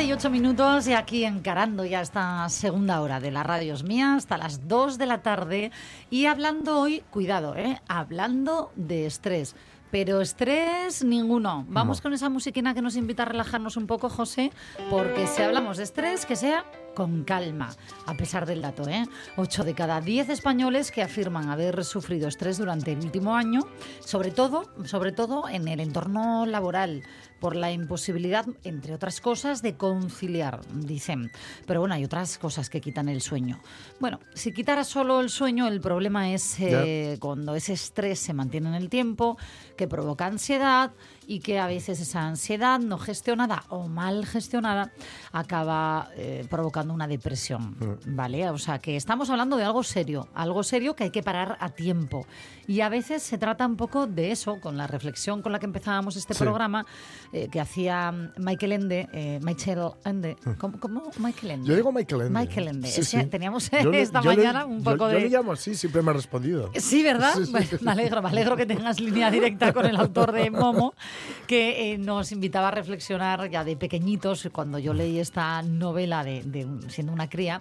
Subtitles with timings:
[0.00, 3.84] 12 y 8 minutos y aquí encarando ya esta segunda hora de la radio es
[3.84, 5.72] mía hasta las 2 de la tarde
[6.08, 7.82] y hablando hoy, cuidado, ¿eh?
[7.86, 9.54] hablando de estrés.
[9.90, 11.66] Pero estrés ninguno.
[11.68, 14.52] Vamos con esa musiquina que nos invita a relajarnos un poco, José,
[14.88, 17.74] porque si hablamos de estrés, que sea con calma,
[18.06, 18.88] a pesar del dato.
[18.88, 19.04] ¿eh?
[19.36, 23.66] 8 de cada 10 españoles que afirman haber sufrido estrés durante el último año,
[24.00, 27.02] sobre todo, sobre todo en el entorno laboral
[27.40, 31.32] por la imposibilidad, entre otras cosas, de conciliar, dicen.
[31.66, 33.60] Pero bueno, hay otras cosas que quitan el sueño.
[33.98, 38.68] Bueno, si quitara solo el sueño, el problema es eh, cuando ese estrés se mantiene
[38.68, 39.38] en el tiempo,
[39.76, 40.92] que provoca ansiedad
[41.30, 44.90] y que a veces esa ansiedad no gestionada o mal gestionada
[45.30, 48.16] acaba eh, provocando una depresión, mm.
[48.16, 48.50] ¿vale?
[48.50, 51.68] O sea, que estamos hablando de algo serio, algo serio que hay que parar a
[51.68, 52.26] tiempo.
[52.66, 55.66] Y a veces se trata un poco de eso, con la reflexión con la que
[55.66, 56.84] empezábamos este programa,
[57.32, 60.50] eh, que hacía Michael Ende, eh, Michael Ende, mm.
[60.54, 61.68] ¿cómo, Michael Ende?
[61.68, 62.40] Yo digo Michael Ende.
[62.40, 63.26] Michael Ende.
[63.30, 65.14] Teníamos esta mañana un poco de...
[65.14, 66.72] Yo le llamo así, siempre me ha respondido.
[66.74, 67.36] Sí, ¿verdad?
[67.82, 70.94] me alegro, me alegro que tengas línea directa con el autor de Momo
[71.46, 76.66] que eh, nos invitaba a reflexionar ya de pequeñitos, cuando yo leí esta novela de,
[76.88, 77.60] siendo una cría,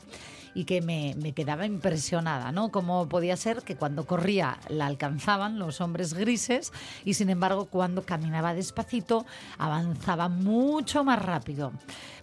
[0.53, 2.71] y que me, quedaba impresionada, ¿no?
[2.71, 6.73] Cómo podía ser que cuando corría la alcanzaban los hombres grises
[7.05, 9.25] y sin embargo cuando caminaba despacito
[9.57, 11.71] avanzaba mucho más rápido.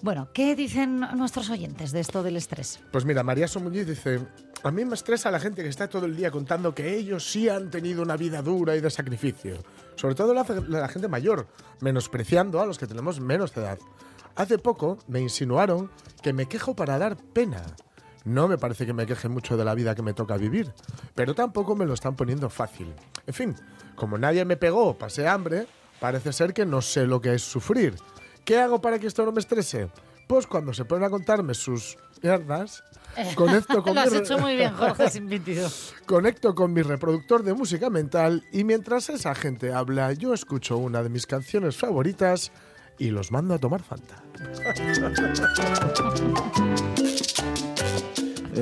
[0.03, 2.81] Bueno, ¿qué dicen nuestros oyentes de esto del estrés?
[2.91, 4.21] Pues mira, María Somuñiz dice,
[4.63, 7.49] a mí me estresa la gente que está todo el día contando que ellos sí
[7.49, 9.63] han tenido una vida dura y de sacrificio.
[9.97, 11.47] Sobre todo la, la gente mayor,
[11.81, 13.79] menospreciando a los que tenemos menos edad.
[14.37, 15.91] Hace poco me insinuaron
[16.23, 17.63] que me quejo para dar pena.
[18.25, 20.73] No me parece que me queje mucho de la vida que me toca vivir,
[21.15, 22.93] pero tampoco me lo están poniendo fácil.
[23.27, 23.57] En fin,
[23.95, 25.67] como nadie me pegó, pasé hambre,
[26.01, 27.95] parece ser que no sé lo que es sufrir.
[28.45, 29.91] ¿Qué hago para que esto no me estrese?
[30.27, 32.83] Pues cuando se ponen a contarme sus mierdas,
[33.35, 35.27] conecto con Lo has hecho muy bien, Jorge, sin
[36.07, 41.03] Conecto con mi reproductor de música mental y mientras esa gente habla, yo escucho una
[41.03, 42.53] de mis canciones favoritas
[42.99, 44.23] y los mando a tomar Fanta.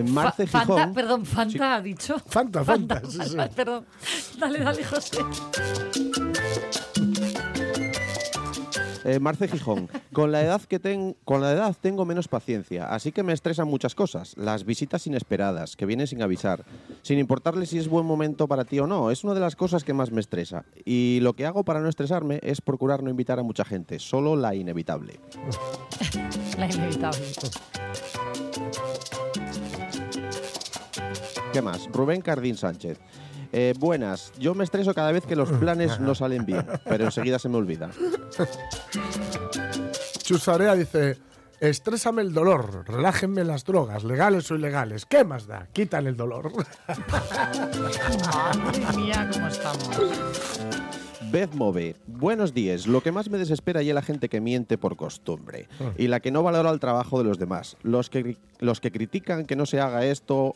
[0.07, 0.67] Marce Gijón.
[0.67, 2.19] Fanta, perdón, Fanta ha dicho.
[2.27, 3.01] Fanta, Fanta.
[3.55, 3.87] Perdón.
[4.39, 5.19] Dale, dale, José.
[9.05, 13.13] Eh, Marce Gijón, con la, edad que ten, con la edad tengo menos paciencia, así
[13.13, 14.35] que me estresan muchas cosas.
[14.39, 16.65] Las visitas inesperadas, que vienen sin avisar,
[17.03, 19.85] sin importarle si es buen momento para ti o no, es una de las cosas
[19.85, 20.65] que más me estresa.
[20.87, 24.37] Y lo que hago para no estresarme es procurar no invitar a mucha gente, solo
[24.37, 25.21] la inevitable.
[26.59, 27.27] la inevitable.
[31.53, 31.89] ¿Qué más?
[31.93, 32.99] Rubén Cardín Sánchez.
[33.53, 37.39] Eh, buenas, yo me estreso cada vez que los planes no salen bien, pero enseguida
[37.39, 37.91] se me olvida.
[40.25, 41.19] Chusarea dice,
[41.61, 45.05] estrésame el dolor, relájenme las drogas, legales o ilegales.
[45.05, 45.69] ¿Qué más da?
[45.71, 46.51] Quitan el dolor.
[48.65, 49.91] Madre mía, cómo estamos.
[51.31, 52.87] Beth Move, buenos días.
[52.87, 55.93] Lo que más me desespera es la gente que miente por costumbre ah.
[55.99, 57.77] y la que no valora el trabajo de los demás.
[57.83, 60.55] Los que, los que critican que no se haga esto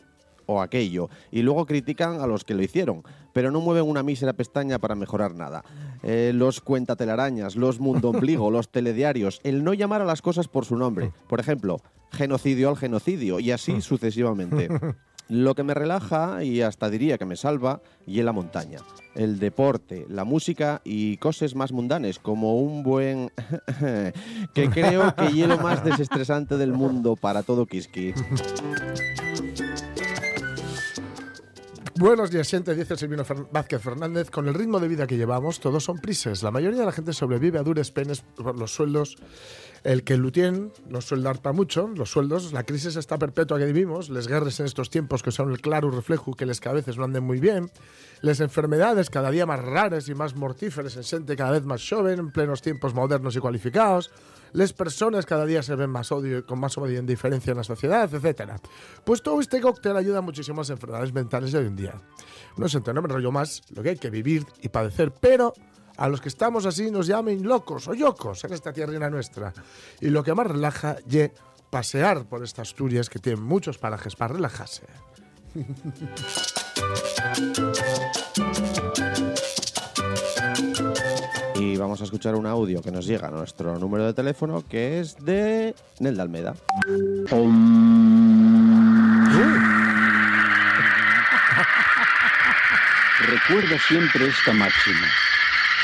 [0.49, 4.33] o aquello y luego critican a los que lo hicieron, pero no mueven una mísera
[4.33, 5.63] pestaña para mejorar nada.
[6.01, 10.65] Eh, los cuentatelarañas, los mundo ombligo, los telediarios, el no llamar a las cosas por
[10.65, 11.11] su nombre.
[11.27, 14.69] Por ejemplo, genocidio al genocidio y así sucesivamente.
[15.29, 18.79] Lo que me relaja y hasta diría que me salva y en la montaña.
[19.13, 23.31] El deporte, la música y cosas más mundanes, como un buen...
[24.55, 28.15] que creo que hielo más desestresante del mundo para todo Kiski.
[31.99, 34.31] Buenos días, gente, dice Silvino Vázquez Fernández.
[34.31, 36.43] Con el ritmo de vida que llevamos, todos son prises.
[36.43, 39.17] La mayoría de la gente sobrevive a dures penes por los sueldos.
[39.83, 44.09] El que lutien no suelda para mucho, los sueldos, la crisis está perpetua que vivimos,
[44.09, 46.97] les guerras en estos tiempos que son el claro reflejo que les que a veces
[46.97, 47.69] no anden muy bien,
[48.21, 52.19] las enfermedades cada día más raras y más mortíferas en gente cada vez más joven,
[52.19, 54.09] en plenos tiempos modernos y cualificados,
[54.53, 57.63] las personas cada día se ven más odio, con más odio y indiferencia en la
[57.63, 58.53] sociedad, etc.
[59.03, 61.93] Pues todo este cóctel ayuda muchísimo a las enfermedades mentales de hoy en día.
[62.57, 65.53] No sé, no me rollo más lo que hay que vivir y padecer, pero
[65.97, 69.53] a los que estamos así nos llamen locos o yocos en esta tierra nuestra.
[69.99, 71.33] Y lo que más relaja, ye,
[71.69, 74.83] pasear por estas Asturias que tienen muchos parajes para relajarse.
[81.79, 85.23] vamos a escuchar un audio que nos llega a nuestro número de teléfono, que es
[85.23, 86.55] de Nelda Almeda.
[93.19, 95.07] Recuerda siempre esta máxima.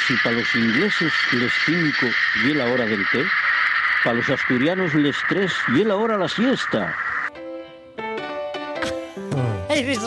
[0.08, 2.08] Si para los ingleses les cinco
[2.44, 3.24] y la hora del té,
[4.04, 6.96] para los asturianos les tres y la hora la siesta.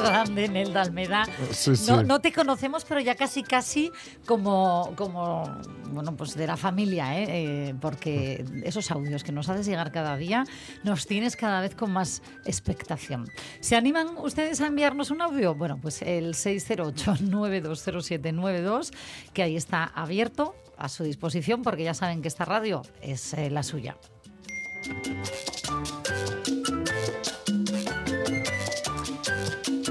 [0.08, 1.24] Grande, Nelda Almeda.
[1.52, 1.90] Sí, sí.
[1.90, 3.90] No, no te conocemos, pero ya casi, casi
[4.26, 5.44] como, como
[5.90, 7.26] bueno, pues de la familia, ¿eh?
[7.28, 10.44] Eh, porque esos audios que nos haces llegar cada día
[10.84, 13.28] nos tienes cada vez con más expectación.
[13.60, 15.54] ¿Se animan ustedes a enviarnos un audio?
[15.54, 18.90] Bueno, pues el 608-920792,
[19.32, 23.50] que ahí está abierto a su disposición, porque ya saben que esta radio es eh,
[23.50, 23.96] la suya.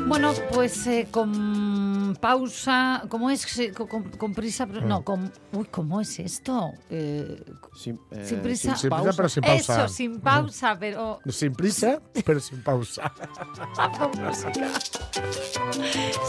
[0.07, 3.45] Bueno, pues eh, con pausa, ¿cómo es?
[3.75, 5.31] Con, con- prisa, pero- no, con...
[5.51, 6.71] Uy, ¿cómo es esto?
[6.89, 7.43] Eh,
[7.75, 8.75] Sin, eh, sin prisa.
[8.77, 9.85] sin prisa, pero sin pausa.
[9.85, 11.19] Eso, sin pausa, pero...
[11.27, 13.07] Sin prisa, pero sin pausa.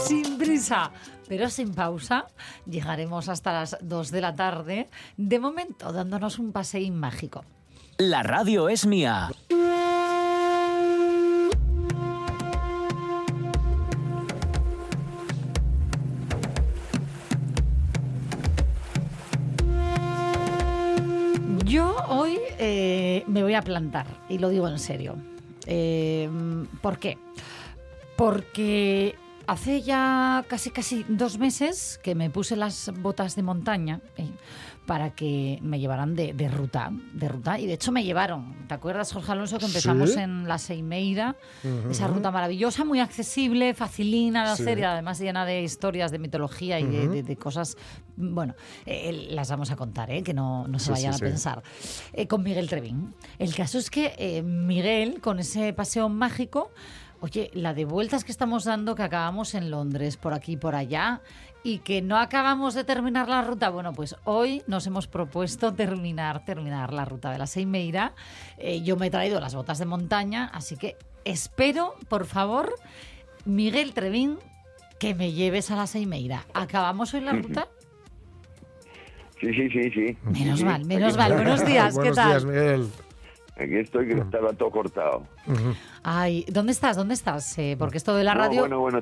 [0.05, 0.91] Sin prisa,
[1.27, 2.25] pero sin pausa,
[2.65, 7.43] llegaremos hasta las 2 de la tarde, de momento dándonos un paseín mágico.
[7.97, 9.29] La radio es mía.
[22.09, 25.15] Hoy eh, me voy a plantar, y lo digo en serio.
[25.65, 26.29] Eh,
[26.81, 27.17] ¿Por qué?
[28.15, 29.15] Porque
[29.49, 34.27] hace ya casi casi dos meses que me puse las botas de montaña eh,
[34.85, 38.55] para que me llevaran de, de ruta, de ruta, y de hecho me llevaron.
[38.67, 40.19] ¿Te acuerdas, Jorge Alonso, que empezamos Sí.
[40.19, 41.35] en la Seimeira?
[41.91, 44.63] Esa ruta maravillosa, muy accesible, facilina de Sí.
[44.63, 47.77] hacer y además llena de historias, de mitología y de, de- de cosas,
[48.17, 48.55] bueno,
[48.87, 50.23] eh, las vamos a contar, ¿eh?
[50.23, 51.61] que no, no se Sí, vayan a pensar.
[52.27, 53.13] Con Miguel Trevín.
[53.37, 56.71] El caso es que Miguel, con ese paseo mágico,
[57.21, 60.75] oye, la de vueltas que estamos dando, que acabamos en Londres, por aquí y por
[60.75, 61.21] allá,
[61.63, 66.45] y que no acabamos de terminar la ruta, bueno, pues hoy nos hemos propuesto terminar,
[66.45, 68.13] terminar la ruta de la Seimeira.
[68.57, 70.95] Eh, yo me he traído las botas de montaña, así que
[71.25, 72.73] espero, por favor,
[73.45, 74.39] Miguel Trevín,
[74.99, 76.45] que me lleves a la Seimeira.
[76.53, 77.67] ¿Acabamos hoy la ruta?
[79.39, 80.17] Sí, sí, sí, sí.
[80.23, 81.33] Menos mal, menos mal.
[81.33, 82.29] Buenos días, ¿qué Buenos tal?
[82.29, 82.89] días, Miguel.
[83.59, 85.23] Aquí estoy, que estaba todo cortado.
[86.03, 86.95] Ay, ¿dónde estás?
[86.95, 87.57] ¿Dónde estás?
[87.57, 88.61] Eh, porque esto de la No, radio...
[88.61, 89.01] bueno, bueno,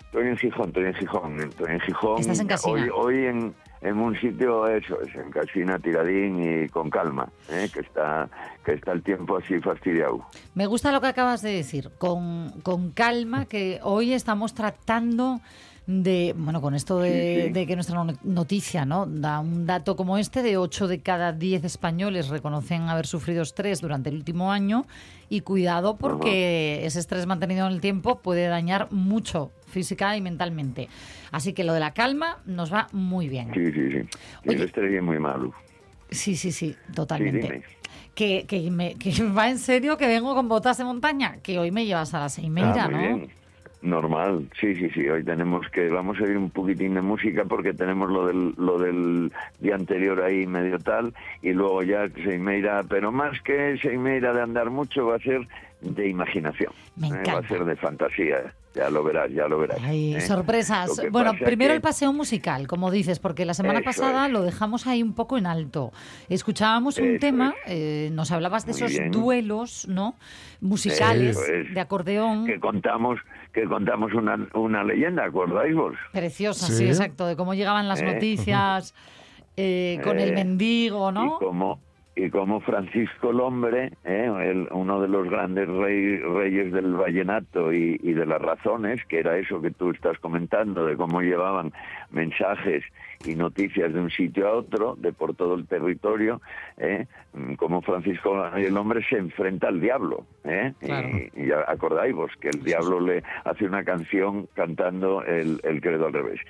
[0.00, 2.20] estoy en Gijón, estoy en Gijón, estoy en Gijón.
[2.20, 2.72] Estás en Casina.
[2.74, 7.68] Hoy, hoy en, en un sitio, eso, es en Casina, tiradín y con calma, ¿eh?
[7.72, 8.28] que está
[8.64, 10.24] que está el tiempo así fastidiado.
[10.54, 15.40] Me gusta lo que acabas de decir, con, con calma, que hoy estamos tratando
[15.86, 17.52] de, bueno, con esto de, Sí, sí.
[17.52, 19.06] de que nuestra no- noticia, ¿no?
[19.06, 23.80] Da un dato como este, de 8 de cada 10 españoles reconocen haber sufrido estrés
[23.80, 24.86] durante el último año
[25.28, 30.88] y cuidado porque ese estrés mantenido en el tiempo puede dañar mucho física y mentalmente.
[31.30, 33.50] Así que lo de la calma nos va muy bien.
[33.54, 34.18] Sí, sí, sí.
[34.46, 34.56] Oye.
[34.56, 35.52] el estrés es muy malo.
[36.10, 37.40] Sí, sí, sí, Sí, totalmente.
[37.42, 37.62] dime.
[38.14, 41.70] que, que, me, que va en serio que vengo con botas de montaña, que hoy
[41.70, 43.16] me llevas a la Seimeira, Ah, muy ¿no?
[43.18, 43.28] bien.
[43.82, 45.08] Normal, sí, sí, sí.
[45.08, 48.78] Hoy tenemos que, vamos a oír un poquitín de música porque tenemos lo del, lo
[48.78, 54.42] del día anterior ahí medio tal y luego ya Seimeira, pero más que Seimeira de
[54.42, 55.46] andar mucho va a ser
[55.82, 56.72] de imaginación.
[56.96, 57.22] Me ¿eh?
[57.28, 59.78] Va a ser de fantasía, ya lo verás, ya lo verás.
[59.82, 60.20] Ay, ¿eh?
[60.22, 60.90] sorpresas.
[61.12, 64.32] Bueno, primero que- el paseo musical, como dices, porque la semana Eso pasada es.
[64.32, 65.92] lo dejamos ahí un poco en alto.
[66.30, 67.72] Escuchábamos un Eso tema, es.
[67.72, 69.10] eh, nos hablabas de Muy esos bien.
[69.12, 70.16] duelos, ¿no?
[70.62, 71.72] Musicales, es.
[71.74, 72.46] de acordeón.
[72.46, 73.20] que contamos
[73.56, 75.94] que contamos una, una leyenda, ¿acordáis vos?
[76.12, 76.74] Preciosa, sí.
[76.74, 76.86] Sí.
[76.88, 78.04] exacto, de cómo llegaban las Eh.
[78.04, 78.94] noticias
[79.56, 81.38] eh, con el Eh, mendigo, Y ¿no?
[82.16, 84.30] Y como Francisco el Hombre, ¿eh?
[84.42, 89.18] el- uno de los grandes rey- reyes del vallenato y, y de las razones, que
[89.20, 91.72] era eso que tú estás comentando, de cómo llevaban
[92.10, 92.82] mensajes
[93.24, 96.40] y noticias de un sitio a otro, de por todo el territorio,
[96.78, 97.06] ¿eh?
[97.58, 100.24] Como Francisco el Hombre se enfrenta al diablo.
[100.44, 100.72] ¿eh?
[100.80, 101.08] Claro.
[101.08, 106.06] Y, y acordáis vos que el diablo le hace una canción cantando el, el credo
[106.06, 106.40] al revés.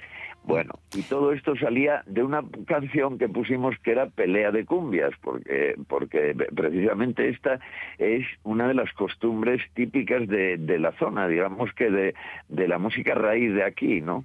[0.46, 5.10] Bueno, y todo esto salía de una canción que pusimos que era Pelea de Cumbias,
[5.20, 7.58] porque, porque precisamente esta
[7.98, 12.14] es una de las costumbres típicas de, de la zona, digamos que de,
[12.48, 14.24] de la música raíz de aquí, ¿no?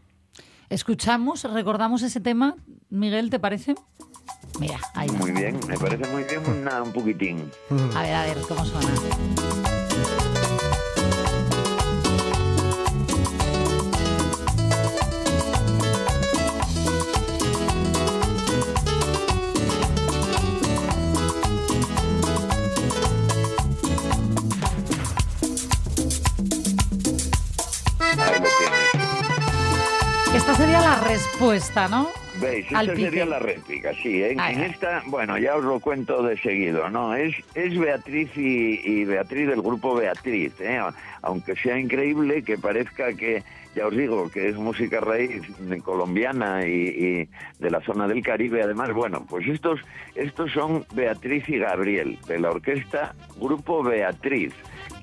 [0.69, 2.55] Escuchamos, recordamos ese tema,
[2.91, 3.73] Miguel, ¿te parece?
[4.59, 5.15] Mira, ahí va.
[5.15, 7.49] Muy bien, me parece muy bien una- un poquitín.
[7.95, 9.80] A ver, a ver, ¿cómo suena?
[31.41, 32.10] Respuesta, ¿no?
[32.39, 32.67] ¿Veis?
[32.74, 34.24] Al Esta sería la réplica, sí.
[34.24, 37.15] Ay, en esta, bueno, ya os lo cuento de seguido, ¿no?
[37.15, 40.79] Es, es Beatriz y, y Beatriz del grupo Beatriz, ¿eh?
[41.24, 43.43] Aunque sea increíble que parezca que,
[43.75, 45.41] ya os digo, que es música raíz
[45.83, 47.29] colombiana y, y
[47.60, 49.79] de la zona del Caribe, además, bueno, pues estos,
[50.13, 54.53] estos son Beatriz y Gabriel, de la orquesta Grupo Beatriz.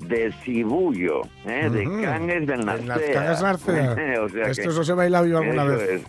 [0.00, 1.68] De Cibullo, ¿eh?
[1.70, 2.02] de Ujú.
[2.02, 3.36] Canges del las Narcea.
[3.42, 3.96] Narcea.
[4.22, 5.82] O sea Esto que- os he bailado yo alguna vez.
[5.90, 6.02] es.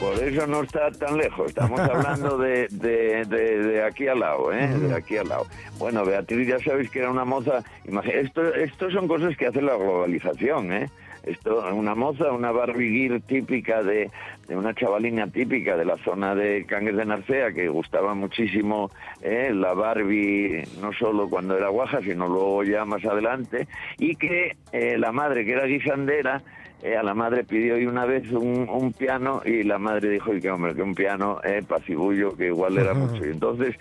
[0.00, 1.48] Por eso no está tan lejos.
[1.48, 4.66] Estamos hablando de, de, de- de aquí al lado, ¿eh?
[4.68, 5.46] De aquí al lado.
[5.78, 7.62] Bueno, Beatriz, ya sabéis que era una moza.
[7.86, 10.90] Imagi- Esto, esto son cosas que hace la globalización, ¿eh?
[11.28, 14.10] Esto, una moza, una Barbie Girl típica de,
[14.46, 19.50] de una chavalina típica de la zona de Cangues de Narcea que gustaba muchísimo ¿eh?
[19.52, 23.68] la Barbie, no solo cuando era guaja, sino luego ya más adelante,
[23.98, 26.42] y que eh, la madre, que era guisandera,
[26.82, 30.34] eh, a la madre pidió y una vez un, un piano y la madre dijo
[30.34, 33.76] y que hombre que un piano eh, pacibullo que igual era mucho y entonces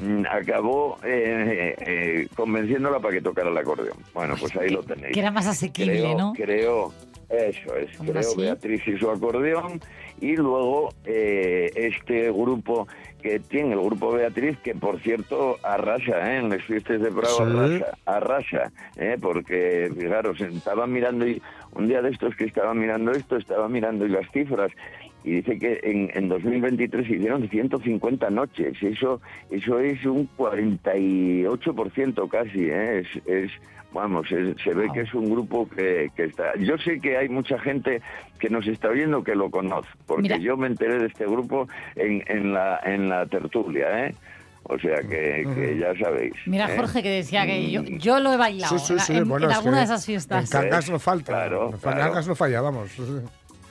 [0.00, 3.96] mm, acabó eh, eh, convenciéndola para que tocara el acordeón.
[4.12, 5.14] Bueno pues ahí lo tenéis.
[5.14, 6.32] Que era más asequible, creo, ¿no?
[6.34, 6.92] creo
[7.32, 8.36] eso es creo.
[8.36, 9.80] Beatriz y su acordeón
[10.20, 12.86] y luego eh, este grupo
[13.22, 16.38] que tiene el grupo Beatriz que por cierto arrasa ¿eh?
[16.38, 17.42] en las fiestas de Bravo Sí.
[17.42, 19.16] arrasa arrasa ¿eh?
[19.20, 21.40] porque fijaros estaba mirando y
[21.74, 24.70] un día de estos que estaba mirando esto estaba mirando y las cifras
[25.24, 32.28] y dice que en, en 2023 se hicieron 150 noches eso eso es un 48%
[32.28, 33.00] casi ¿eh?
[33.00, 33.50] es, es
[33.94, 36.56] Vamos, es- se ve que es un grupo que, que está...
[36.58, 38.00] Yo sé que hay mucha gente
[38.38, 40.38] que nos está oyendo que lo conoce, porque Mira.
[40.38, 44.14] yo me enteré de este grupo en, en, la, en la tertulia, ¿eh?
[44.62, 46.32] O sea que, que ya sabéis.
[46.46, 46.76] Mira, ¿eh?
[46.78, 49.16] Jorge, que decía que yo, yo lo he bailado Sí, sí, en- sí.
[49.16, 50.54] en, bueno, en es alguna que de esas fiestas.
[50.54, 51.32] En Cangas no falta.
[51.32, 52.00] Claro, en claro.
[52.00, 52.96] Cangas no falla, vamos.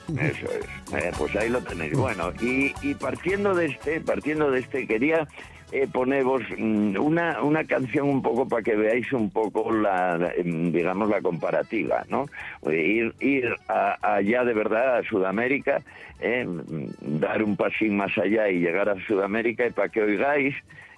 [0.08, 0.94] Eso es.
[1.02, 1.92] Eh, pues ahí lo tenéis.
[1.94, 5.26] Bueno, y, y partiendo de este, partiendo de este, quería
[5.70, 10.32] eh, poneros mm, una, una canción un poco para que veáis un poco la, la,
[10.34, 12.26] em, digamos, la comparativa, ¿no?
[12.70, 15.80] Eh, Ir, ir a- allá de verdad a Sudamérica,
[16.20, 20.54] eh, mm, dar un pasín más allá y llegar a Sudamérica y para que oigáis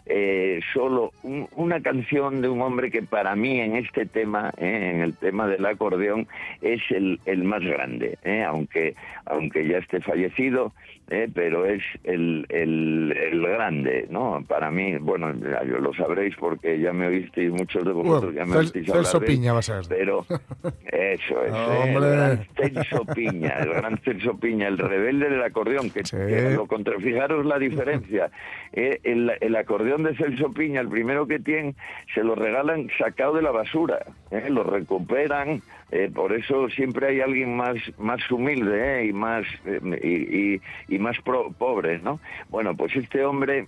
[0.06, 4.90] eh, solo un- una canción de un hombre que para mí en este tema, eh,
[4.94, 6.26] en el tema del acordeón,
[6.60, 8.94] es el, el más grande, eh, aunque,
[9.26, 10.72] aunque ya esté fallecido,
[11.10, 14.42] eh, pero es el, el, el grande, ¿no?
[14.48, 18.46] Para mí, bueno, ya lo sabréis porque ya me oísteis, muchos de vosotros Bueno, ya
[18.46, 19.82] me oísteis hablar Celso Piña va a ser.
[19.88, 20.24] Pero
[20.86, 25.90] eso es, eh, el gran Celso Piña, el gran Celso Piña, el rebelde del acordeón,
[25.90, 26.16] que, Sí.
[26.16, 28.30] que lo contra, fijaros la diferencia.
[28.76, 31.76] Eh, el, el acordeón de Celso Piña, el primero que tiene,
[32.12, 34.00] se lo regalan sacado de la basura,
[34.32, 35.62] eh, lo recuperan,
[35.94, 41.16] eh, por eso siempre hay alguien más, más humilde eh, y más, eh, y, más
[41.22, 42.20] pro- pobre, ¿no?
[42.50, 43.66] Bueno, pues este hombre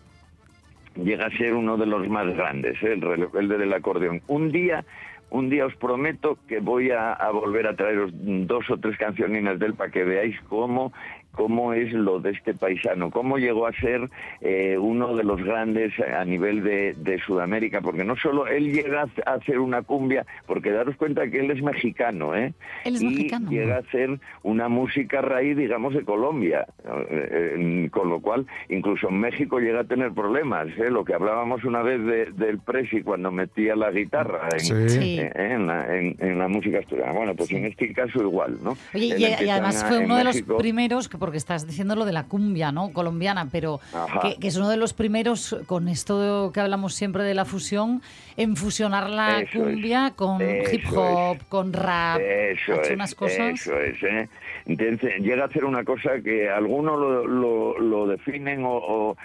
[0.96, 2.92] llega a ser uno de los más grandes, ¿eh?
[2.94, 4.22] el rebelde del acordeón.
[4.26, 4.84] Un día,
[5.30, 9.58] un día os prometo que voy a, a volver a traeros dos o tres cancionines
[9.58, 10.92] de él para que veáis cómo
[11.36, 15.92] cómo es lo de este paisano, cómo llegó a ser eh, uno de los grandes
[16.00, 20.70] a nivel de, de Sudamérica, porque no solo él llega a hacer una cumbia, porque
[20.72, 22.52] daros cuenta que él es mexicano, ¿eh?
[22.84, 23.50] Él es y mexicano.
[23.50, 29.08] llega a hacer una música raíz, digamos, de Colombia, eh, eh, con lo cual incluso
[29.08, 30.90] en México llega a tener problemas, ¿eh?
[30.90, 34.88] lo que hablábamos una vez de- del Presi cuando metía la guitarra en, Sí.
[34.88, 35.18] Sí.
[35.20, 37.12] eh, en, la, en- en la música asturiana.
[37.12, 38.76] Bueno, pues en este caso igual, ¿no?
[38.94, 42.22] Oye, y, además fue uno de los primeros, que porque estás diciendo lo de la
[42.28, 42.92] cumbia, ¿no?
[42.92, 43.80] Colombiana, pero
[44.22, 48.00] que, que es uno de los primeros, con esto que hablamos siempre de la fusión,
[48.36, 49.74] en fusionar la Eso es.
[49.74, 51.44] cumbia con hip hop, es.
[51.48, 52.20] con rap.
[52.20, 53.60] Eso ha hecho es, unas cosas.
[53.60, 54.28] eso es, ¿eh?
[54.66, 59.16] Entonces, llega a hacer una cosa que algunos lo, lo, lo definen o, o-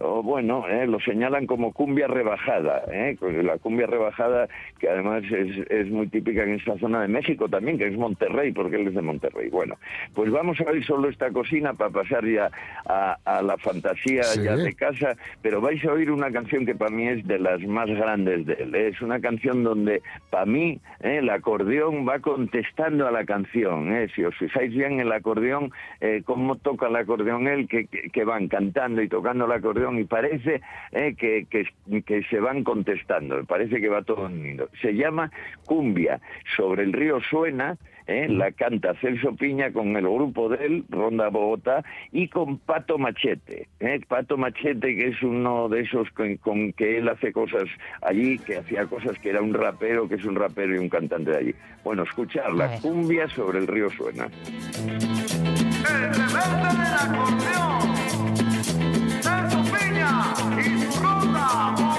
[0.00, 0.86] o, bueno, ¿eh?
[0.86, 3.16] lo señalan como cumbia rebajada, ¿eh?
[3.42, 7.78] La cumbia rebajada que además es, es muy típica en esta zona de México también,
[7.78, 9.48] que es Monterrey, porque él es de Monterrey.
[9.50, 9.76] Bueno,
[10.14, 12.50] pues vamos a oír solo esta cocina para pasar ya
[12.86, 14.42] a, a la fantasía Sí.
[14.42, 17.60] ya de casa, pero vais a oír una canción que para mí es de las
[17.62, 18.74] más grandes de él.
[18.74, 21.18] Es una canción donde para mí ¿eh?
[21.18, 23.92] el acordeón va contestando a la canción.
[23.92, 24.08] ¿eh?
[24.14, 28.24] Si os fijáis bien el acordeón, eh, cómo toca el acordeón él, que, que, que
[28.24, 30.60] van cantando y tocando el acordeón y parece
[30.92, 31.14] ¿eh?
[31.16, 31.66] que, que,
[32.02, 34.68] que se van contestando, parece que va todo unido.
[34.80, 35.30] Se llama
[35.66, 36.20] Cumbia.
[36.56, 38.28] Sobre el río Suena, ¿eh?
[38.28, 43.68] la canta Celso Piña con el grupo de él, Ronda Bogotá, y con Pato Machete.
[43.78, 44.00] ¿eh?
[44.06, 47.64] Pato Machete, que es uno de esos con, con que él hace cosas
[48.02, 51.30] allí, que hacía cosas que era un rapero, que es un rapero y un cantante
[51.30, 51.54] de allí.
[51.84, 54.28] Bueno, escuchar la cumbia sobre el río Suena.
[55.88, 56.36] el del
[56.98, 57.99] acordeón.
[60.20, 61.89] Celso Piña y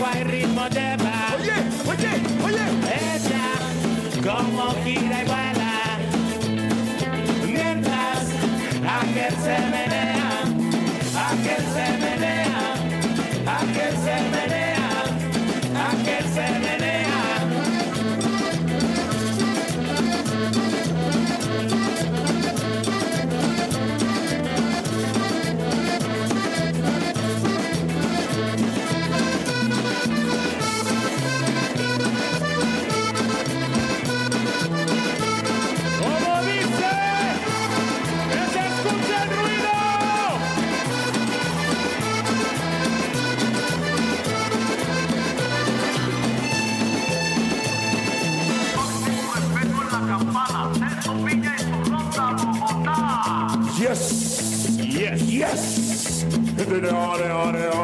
[0.00, 1.36] agua y ritmo lleva.
[1.38, 1.52] Oye,
[1.86, 2.12] oye,
[2.44, 2.66] oye.
[3.14, 5.59] Ella, como gira y
[56.60, 57.79] Did it on it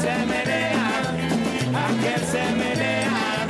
[0.00, 1.00] se menea,
[1.86, 3.46] aquel se menea.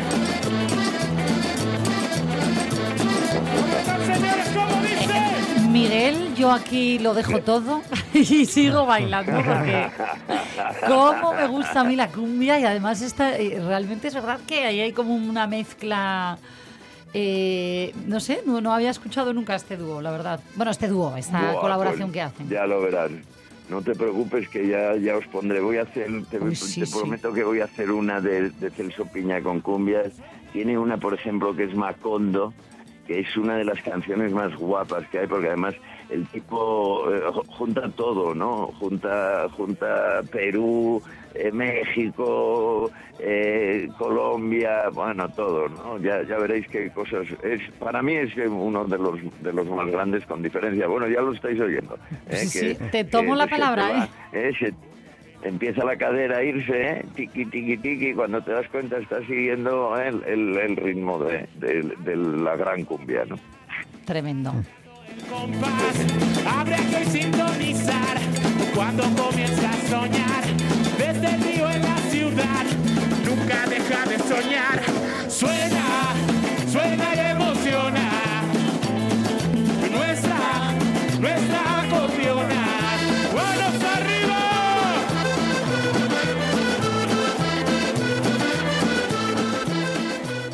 [3.54, 4.48] ¿Dónde están señores?
[4.54, 5.68] ¿Cómo dice?
[5.68, 7.82] Miguel, yo aquí lo dejo todo
[8.14, 9.90] y sigo bailando porque
[10.88, 14.64] cómo me gusta a mí la cumbia y además está, eh, realmente es verdad que
[14.64, 16.36] ahí hay como una mezcla,
[17.14, 20.40] eh, no sé, no, no había escuchado nunca este dúo, la verdad.
[20.56, 22.48] Bueno, este dúo, esta Buah, colaboración pues, que hacen.
[22.48, 23.10] Ya lo verás.
[23.70, 25.60] No te preocupes que ya, ya os pondré.
[25.60, 26.98] Voy a hacer, te, Uy, sí, te sí.
[26.98, 30.12] prometo que voy a hacer una de, de Celso Piña con cumbias.
[30.52, 32.52] Tiene una, por ejemplo, que es Macondo,
[33.06, 35.74] que es una de las canciones más guapas que hay, porque además
[36.08, 38.66] el tipo eh, ju- junta todo, ¿no?
[38.80, 41.00] Junta, junta Perú,
[41.34, 45.98] eh, México, eh, Colombia, bueno, todo, ¿no?
[45.98, 47.26] Ya, ya veréis qué cosas.
[47.42, 50.86] Es, para mí es uno de los, de los más grandes con diferencia.
[50.86, 51.98] Bueno, ya lo estáis oyendo.
[52.28, 52.36] ¿eh?
[52.36, 54.50] Sí, te tomo la palabra, va, ¿eh?
[54.50, 54.52] ¿eh?
[54.58, 54.74] Se-
[55.48, 57.04] empieza la cadera a irse, ¿eh?
[57.16, 61.94] tiqui, tiqui, tiqui, cuando te das cuenta estás siguiendo el, el, el ritmo de, de-
[62.04, 63.38] de la gran cumbia, ¿no?
[64.04, 64.52] Tremendo.
[65.30, 66.06] compás
[66.46, 68.18] Habría que sintonizar
[68.74, 70.44] cuando comienza a soñar
[71.22, 72.64] El río en la ciudad.
[73.24, 74.80] Nunca deja de soñar.
[75.28, 76.14] Suena,
[76.70, 78.10] suena y emociona.
[79.90, 80.72] Nuestra,
[81.20, 82.64] nuestra acordeona.
[83.34, 84.40] ¡Manos arriba!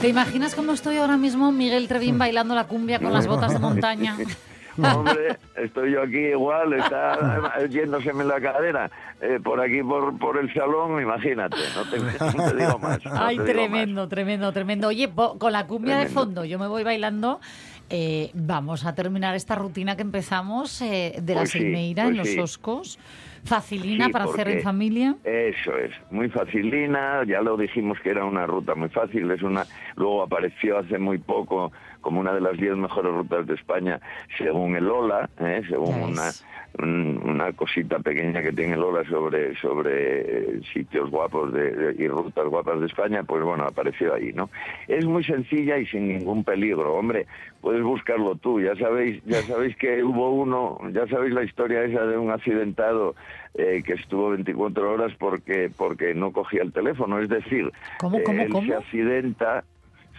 [0.01, 3.59] ¿Te imaginas cómo estoy ahora mismo, Miguel Trevín, bailando la cumbia con las botas de
[3.61, 4.17] montaña?
[4.83, 10.53] Hombre, estoy yo aquí igual, está yéndoseme la cadera eh, por aquí, por, por el
[10.53, 11.99] salón, imagínate, no te,
[12.37, 13.05] no te digo más.
[13.05, 14.89] no Ay, tremendo, tremendo, tremendo.
[14.89, 17.41] Oye, con la cumbia de fondo, yo me voy bailando.
[17.89, 22.11] eh, vamos a terminar esta rutina que empezamos eh, de la Pues sí, Seimeira pues
[22.13, 22.39] en los sí.
[22.41, 22.99] Oscos.
[23.45, 25.15] Facilina Sí, para hacer en familia.
[25.23, 29.65] Eso es, muy facilina, ya lo dijimos que era una ruta muy fácil, es una
[29.95, 31.71] luego apareció hace muy poco
[32.07, 33.99] como una de las 10 mejores rutas de España
[34.39, 35.61] según el OLA, ¿eh?
[35.69, 36.31] según una,
[36.79, 39.91] una cosita pequeña que tiene Lola sobre sobre
[40.21, 44.51] eh, sitios guapos de, de- y rutas guapas de España, pues bueno, apareció ahí, ¿no?
[44.87, 47.27] Es muy sencilla y sin ningún peligro, hombre,
[47.61, 52.07] puedes buscarlo tú, ya sabéis, ya sabéis que hubo uno, ya sabéis la historia esa
[52.07, 53.17] de un accidentado
[53.55, 58.43] eh, que estuvo 24 horas porque porque no cogía el teléfono, es decir, ¿Cómo, cómo,
[58.43, 58.67] él cómo?
[58.69, 59.65] se accidenta,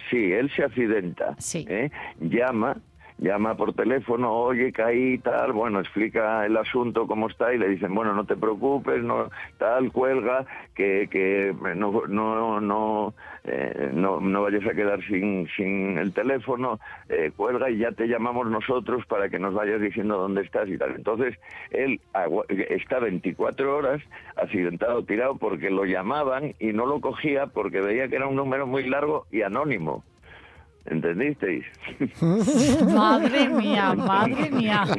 [0.10, 1.66] sí, él se accidenta, Sí.
[1.70, 1.90] ¿eh?
[2.20, 2.78] llama,
[3.20, 7.94] llama por teléfono, oye, caí, tal, bueno, explica el asunto, cómo está, y le dicen,
[7.94, 14.44] bueno, no te preocupes, no, tal, cuelga, que, que no, no, no, eh, no, no
[14.44, 19.30] vayas a quedar sin, sin el teléfono, eh, cuelga y ya te llamamos nosotros para
[19.30, 20.96] que nos vayas diciendo dónde estás y tal.
[20.96, 21.36] Entonces,
[21.72, 22.00] él
[22.70, 24.02] está 24 horas
[24.36, 28.68] accidentado, tirado, porque lo llamaban y no lo cogía porque veía que era un número
[28.68, 30.04] muy largo y anónimo.
[30.90, 31.66] ¿Entendisteis?
[32.94, 34.84] Madre mía, madre mía.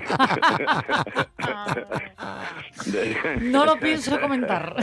[3.42, 4.76] No lo pienso comentar.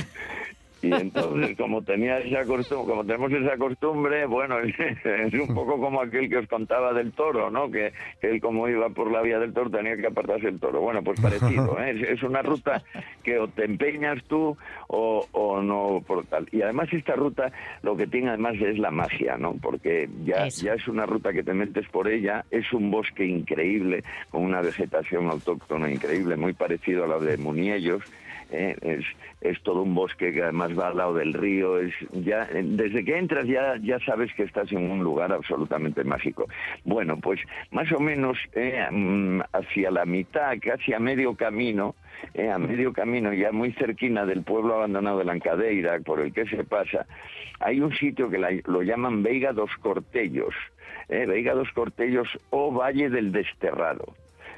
[0.86, 4.60] Y entonces, como tenía esa costumbre, como tenemos esa costumbre, bueno,
[5.04, 7.71] es un poco como aquel que os contaba del toro, ¿no?
[7.71, 10.82] Que, que él como iba por la vía del toro tenía que apartarse el toro.
[10.82, 11.91] Bueno, pues parecido, ¿eh?
[11.91, 12.84] es, es una ruta
[13.24, 14.56] que o te empeñas tú
[14.88, 16.48] o, o no por tal.
[16.52, 19.56] Y además esta ruta lo que tiene además es la magia, ¿no?
[19.62, 20.65] Porque ya, Eso.
[20.65, 24.62] ya es una ruta que te metes por ella, es un bosque increíble, con una
[24.62, 28.04] vegetación autóctona increíble, muy parecido a la de Muniellos.
[28.51, 28.75] ¿Eh?
[28.81, 29.05] es,
[29.41, 31.77] es todo un bosque que además va al lado del río.
[31.79, 36.47] Es ya desde que entras ya ya sabes que estás en un lugar absolutamente mágico.
[36.84, 37.39] Bueno, pues
[37.71, 41.95] más o menos eh, mm, hacia la mitad, casi a medio camino,
[42.34, 46.45] eh, a medio camino ya muy cerquina del pueblo abandonado de Lancadeira, por el que
[46.47, 47.05] se pasa,
[47.60, 50.53] hay un sitio que la- lo llaman Veiga dos Cortellos.
[51.10, 54.15] eh, Veiga dos Cortellos o Valle del Desterrado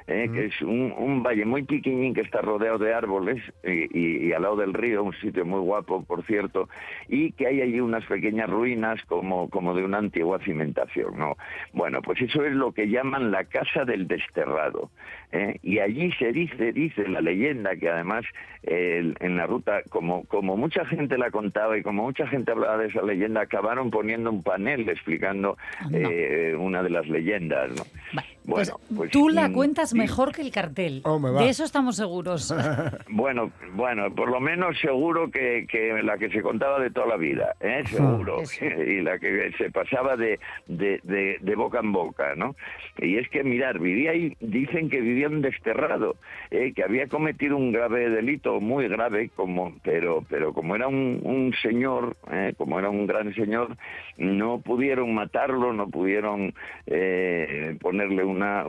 [0.08, 4.28] eh, que es un, un valle muy pequeñín que está rodeado de árboles y, y-
[4.28, 6.70] y al lado del río, un sitio muy guapo, por cierto,
[7.10, 11.36] y que hay allí unas pequeñas ruinas como, como de una antigua cimentación, ¿no?
[11.74, 14.90] Bueno, pues eso es lo que llaman la Casa del Desterrado,
[15.32, 15.58] ¿eh?
[15.62, 18.24] y allí se dice, dice la leyenda, que además
[18.64, 22.78] eh, en la ruta, como, como mucha gente la contaba y como mucha gente hablaba
[22.78, 26.00] de esa leyenda, acabaron poniendo un panel explicando Anda.
[26.12, 27.84] eh, una de las leyendas, ¿no?
[28.14, 29.94] Vale, Bueno, pues, pues, tú la cuentas.
[29.98, 31.02] Mejor que el cartel.
[31.04, 32.54] Oh, de eso estamos seguros.
[33.10, 37.18] Bueno, bueno, por lo menos seguro que, que la que se contaba de toda la
[37.18, 37.84] vida, ¿eh?
[37.88, 38.66] seguro, Eso.
[38.66, 42.56] y la que se pasaba de, de, de- de boca en boca, ¿no?
[43.00, 46.16] Y es que, mirar, vivía ahí, dicen que vivía un desterrado,
[46.52, 46.74] ¿eh?
[46.76, 51.54] que había cometido un grave delito, muy grave, como, pero, pero como era un, un
[51.62, 52.54] señor, ¿eh?
[52.58, 53.76] como era un gran señor,
[54.18, 56.54] no pudieron matarlo, no pudieron
[56.86, 58.64] eh, ponerle una,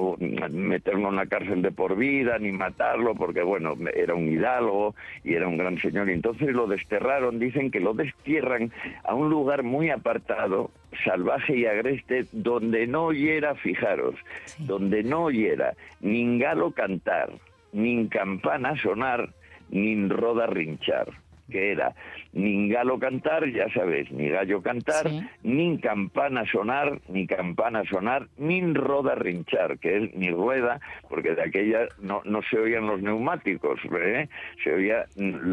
[0.51, 5.35] meterlo en la cárcel de por vida, ni matarlo, porque bueno, era un hidalgo y
[5.35, 6.09] era un gran señor.
[6.09, 8.71] Y entonces lo desterraron, dicen que lo destierran
[9.05, 10.71] a un lugar muy apartado,
[11.05, 14.65] salvaje y agreste, donde no oyera, fijaros, Sí.
[14.67, 17.31] donde no oyera ni galo cantar,
[17.73, 19.31] ni campana sonar,
[19.71, 21.09] ni roda rinchar
[21.51, 21.95] que era
[22.33, 25.23] ni galo cantar, ya sabes, ni gallo cantar, Sí.
[25.43, 31.43] ni campana sonar, ni campana sonar, ni roda rinchar, que es ni rueda, porque de
[31.43, 34.29] aquella no, no se oían los neumáticos, ¿eh?
[34.63, 35.05] se oían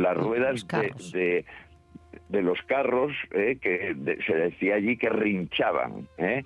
[0.02, 0.68] las ruedas
[1.14, 1.46] de,
[2.30, 3.58] de los carros ¿eh?
[3.62, 6.08] que de- se decía allí que rinchaban.
[6.18, 6.44] ¿eh?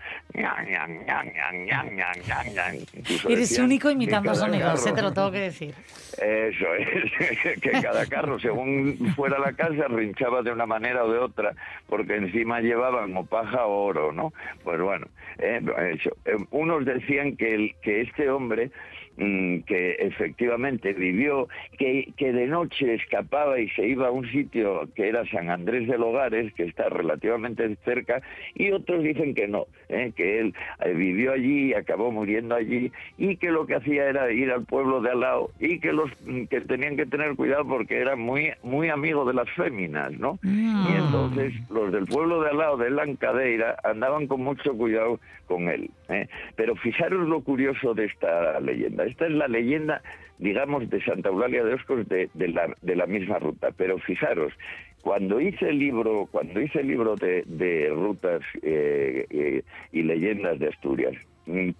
[3.28, 5.74] Eres único imitando sonidos, te lo tengo que decir.
[6.18, 11.20] eso es, que cada carro, según fuera la casa, rinchaba de una manera o de
[11.20, 11.54] otra,
[11.88, 14.34] porque encima llevaban o paja o oro, ¿no?
[14.64, 15.08] Pues bueno,
[15.40, 15.62] eh,
[15.94, 16.16] eso.
[16.26, 18.72] Eh, unos decían que, el, que este hombre
[19.20, 25.10] que efectivamente vivió, que, que de noche escapaba y se iba a un sitio que
[25.10, 28.22] era San Andrés de Logares, que está relativamente cerca,
[28.56, 30.14] y otros dicen que no, ¿eh?
[30.16, 30.54] que él
[30.86, 34.66] eh, vivió allí y acabó muriendo allí, y que lo que hacía era ir al
[34.66, 38.16] pueblo de al lado, y que los mm, que tenían que tener cuidado porque era
[38.16, 40.40] muy, muy amigo de las féminas, ¿no?
[40.44, 40.88] Mm.
[40.88, 45.68] Y entonces los del pueblo de al lado de Lancadeira andaban con mucho cuidado con
[45.68, 45.90] él.
[46.08, 46.28] ¿eh?
[46.56, 49.06] Pero fijaros lo curioso de esta leyenda.
[49.10, 50.02] Esta es la leyenda,
[50.38, 53.70] digamos, de Santa Eulalia de Oscos de, la, de la misma ruta.
[53.76, 54.54] Pero fijaros,
[55.02, 60.68] cuando hice el libro, cuando hice el libro de, rutas eh, eh, y leyendas de
[60.70, 61.16] Asturias,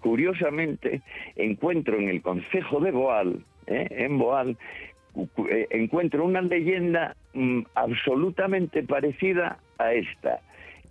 [0.00, 1.00] curiosamente
[1.36, 3.86] encuentro en el concejo de Boal, ¿eh?
[3.90, 4.56] en Boal,
[5.12, 10.40] cu- cu- encuentro una leyenda mm, absolutamente parecida a esta.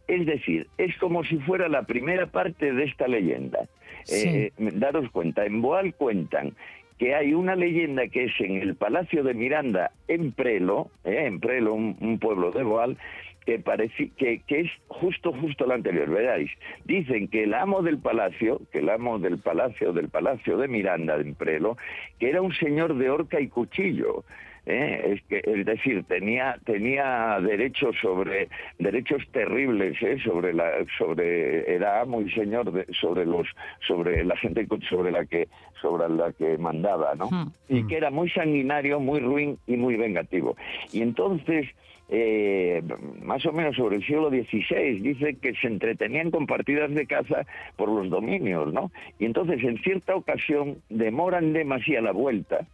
[0.08, 3.60] Es decir, es como si fuera la primera parte de esta leyenda.
[4.08, 6.54] Eh, daros cuenta, en Boal cuentan
[6.98, 11.40] que hay una leyenda que es en el Palacio de Miranda, en Prelo, eh, en
[11.40, 12.98] Prelo, un, un pueblo de Boal,
[13.46, 16.52] que, parece, que, que es justo, justo la anterior, veráis.
[16.86, 21.16] Dicen que el amo del palacio, que el amo del palacio, del palacio de Miranda,
[21.16, 21.78] en Prelo,
[22.20, 24.24] que era un señor de horca y cuchillo.
[24.66, 25.14] ¿Eh?
[25.16, 30.18] Es, que, es decir, tenía, tenía derechos sobre derechos terribles, ¿eh?
[30.24, 33.48] sobre la, sobre era amo y señor de- sobre los,
[33.88, 35.48] sobre la gente sobre la que,
[35.82, 37.28] sobre la que mandaba, ¿no?
[37.30, 37.52] Hmm.
[37.68, 40.56] Y que era muy sanguinario, muy ruin y muy vengativo.
[40.92, 41.68] Y entonces
[42.12, 42.82] eh,
[43.22, 47.46] más o menos sobre el siglo XVI, dice que se entretenían con partidas de caza
[47.78, 48.92] por los dominios, ¿no?
[49.20, 52.66] Y entonces en cierta ocasión demoran demasiado la vuelta,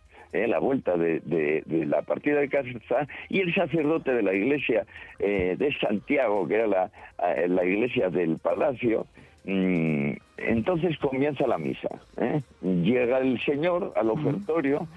[0.44, 4.86] eh, la vuelta de, de- la partida de caza, y el sacerdote de la iglesia
[5.20, 6.92] eh, de Santiago, que era la,
[7.36, 9.06] eh, la iglesia del palacio,
[9.46, 11.90] mm, entonces comienza la misa.
[12.18, 12.42] ¿eh?
[12.62, 14.88] Llega el señor al ofertorio,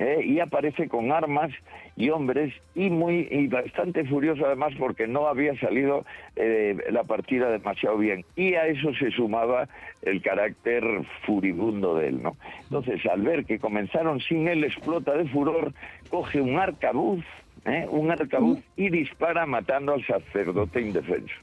[0.00, 0.22] ¿eh?
[0.24, 1.52] y aparece con armas
[1.94, 6.04] y hombres y muy y bastante furioso además porque no había salido
[6.36, 9.68] eh, la partida demasiado bien y a eso se sumaba
[10.02, 10.82] el carácter
[11.26, 15.74] furibundo de él no entonces al ver que comenzaron sin él explota de furor
[16.08, 17.24] coge un arcabuz
[17.66, 17.86] ¿eh?
[17.90, 21.34] un arcabuz y dispara matando al sacerdote indefenso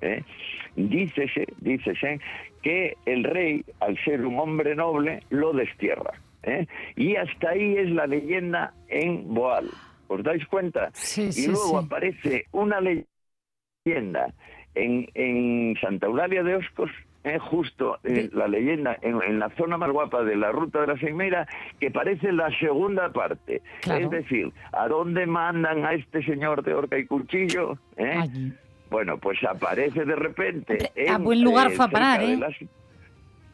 [0.00, 0.22] ¿eh?
[0.74, 2.18] dícese dícese
[2.62, 6.66] que el rey al ser un hombre noble lo destierra ¿eh?
[6.96, 9.70] Y hasta ahí es la leyenda en Boal.
[10.08, 10.90] ¿Os dais cuenta?
[10.92, 11.86] Sí, y sí, luego sí.
[11.86, 14.32] aparece una leyenda
[14.74, 16.90] en, en Santa Eulalia de Oscos,
[17.24, 20.86] eh, justo eh, la leyenda en, en la zona más guapa de la ruta de
[20.86, 21.48] la Seimeira,
[21.80, 23.62] que parece la segunda parte.
[23.80, 24.04] Claro.
[24.04, 27.78] Es decir, ¿a dónde mandan a este señor de horca y cuchillo?
[27.96, 28.52] ¿Eh?
[28.90, 30.74] Bueno, pues aparece de repente.
[30.74, 32.38] Hombre, a en, buen lugar fue a parar, ¿eh?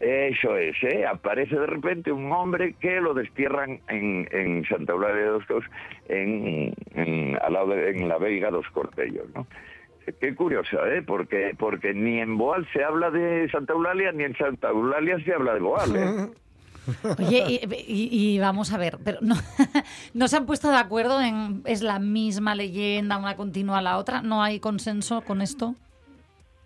[0.05, 1.07] Eso es, ¿eh?
[1.07, 5.65] Aparece de repente un hombre que lo destierran en, en Santa Eulalia de Cos,
[6.09, 9.47] en, al lado de- en la Veiga dos Cortellos, ¿no?
[10.21, 11.03] Qué curioso, ¿eh?
[11.07, 15.33] Porque, porque ni en Boal se habla de Santa Eulalia, ni en Santa Eulalia se
[15.35, 16.29] habla de Boal, ¿eh?
[17.21, 19.37] Oye, y, y- y vamos a ver, pero no,
[20.15, 23.99] no se han puesto de acuerdo en es la misma leyenda, una continúa a la
[23.99, 25.77] otra, no hay consenso con esto.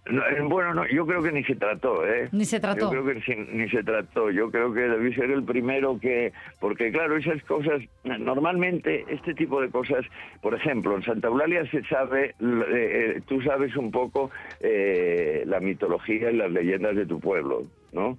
[0.08, 2.28] No, eh, bueno, no, yo creo que ni se trató, ¿eh?
[2.32, 2.92] Ni se trató.
[2.92, 4.30] Yo creo que ni se trató.
[4.30, 6.32] Yo creo que debí ser el primero que...
[6.60, 7.82] Porque, claro, esas cosas...
[8.04, 10.04] Normalmente, este tipo de cosas...
[10.42, 12.26] Por ejemplo, en Santa Eulalia se sabe...
[12.26, 17.64] eh, eh, tú sabes un poco eh, la mitología y las leyendas de tu pueblo,
[17.92, 18.16] ¿no?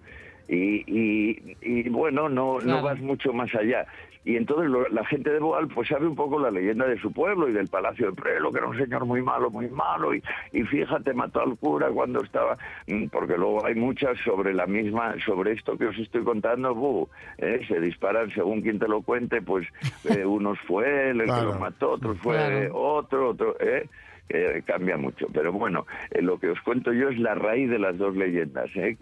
[0.48, 2.78] Y, y, y, bueno, no, Claro.
[2.78, 3.86] no vas mucho más allá.
[4.24, 7.14] Y entonces lo- la gente de Boal pues sabe un poco la leyenda de su
[7.14, 10.22] pueblo y del Palacio de Prelo, que era un señor muy malo, muy malo, y,
[10.52, 12.58] y fíjate, mató al cura cuando estaba,
[12.88, 17.08] mm, porque luego hay muchas sobre la misma, sobre esto que os estoy contando, buh,
[17.38, 19.66] eh, se disparan según quien te lo cuente, pues
[20.06, 21.48] eh, unos fue él el Claro.
[21.48, 22.76] que lo mató, otros fue Claro.
[22.76, 23.88] otro, otro, ¿eh?
[24.28, 25.28] Que cambia mucho.
[25.34, 28.70] Pero bueno, eh, lo que os cuento yo es la raíz de las dos leyendas.
[28.76, 28.98] ¿eh?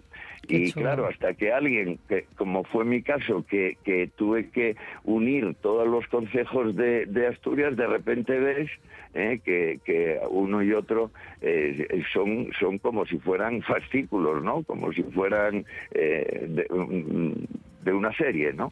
[0.48, 5.56] Y claro, hasta que alguien, que, como fue mi caso, que, que tuve que unir
[5.62, 8.70] todos los consejos de, de Asturias, de repente ves
[9.16, 11.10] eh, que, que uno y otro
[11.42, 14.62] eh, son, son como si fueran fascículos, ¿no?
[14.64, 17.48] Como si fueran eh, de, un-
[17.84, 18.72] de una serie, ¿no?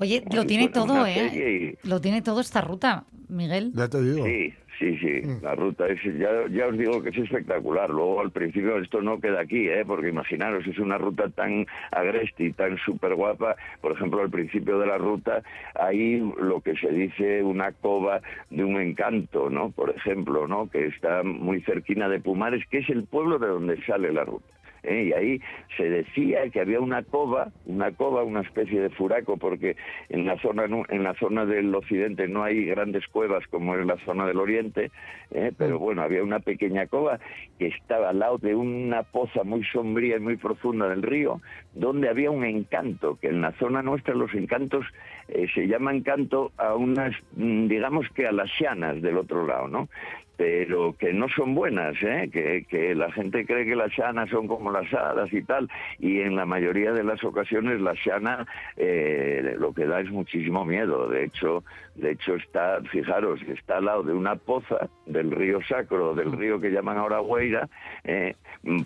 [0.00, 1.76] Oye, lo tiene todo, ¿eh?
[1.84, 3.72] y- Lo tiene todo esta ruta, Miguel.
[3.74, 4.24] Ya te digo.
[4.26, 5.26] Sí, sí, sí.
[5.26, 5.42] Mm.
[5.42, 7.90] La ruta es, ya, ya os digo que es espectacular.
[7.90, 9.84] Luego al principio esto no queda aquí, ¿eh?
[9.86, 13.56] porque imaginaros, es una ruta tan agreste y tan súper guapa.
[13.80, 15.42] Por ejemplo, al principio de la ruta
[15.74, 19.70] hay lo que se dice una cova de un encanto, ¿no?
[19.70, 20.68] Por ejemplo, ¿no?
[20.68, 24.46] Que está muy cerquina de Pumares, que es el pueblo de donde sale la ruta.
[24.82, 25.04] ¿Eh?
[25.04, 25.40] y ahí
[25.76, 29.76] se decía que había una cova, una cova, una especie de furaco, porque
[30.08, 33.96] en la zona en la zona del occidente no hay grandes cuevas como en la
[34.04, 34.90] zona del oriente,
[35.30, 35.52] ¿eh?
[35.56, 37.18] pero bueno, había una pequeña cova
[37.58, 41.40] que estaba al lado de una poza muy sombría y muy profunda del río,
[41.74, 44.84] donde había un encanto, que en la zona nuestra los encantos
[45.34, 49.68] eh, se llaman encanto a unas, mm, digamos que a las llanas del otro lado,
[49.68, 49.88] ¿no?
[50.42, 52.28] pero que no son buenas, ¿eh?
[52.32, 55.68] que, que la gente cree que las llanas son como las hadas y tal,
[56.00, 58.44] y en la mayoría de las ocasiones la llana
[58.76, 61.08] eh, lo que da es muchísimo miedo.
[61.08, 61.62] De hecho,
[61.94, 66.60] de hecho está, fijaros, está al lado de una poza del río Sacro, del río
[66.60, 67.68] que llaman ahora Hueira,
[68.02, 68.34] eh,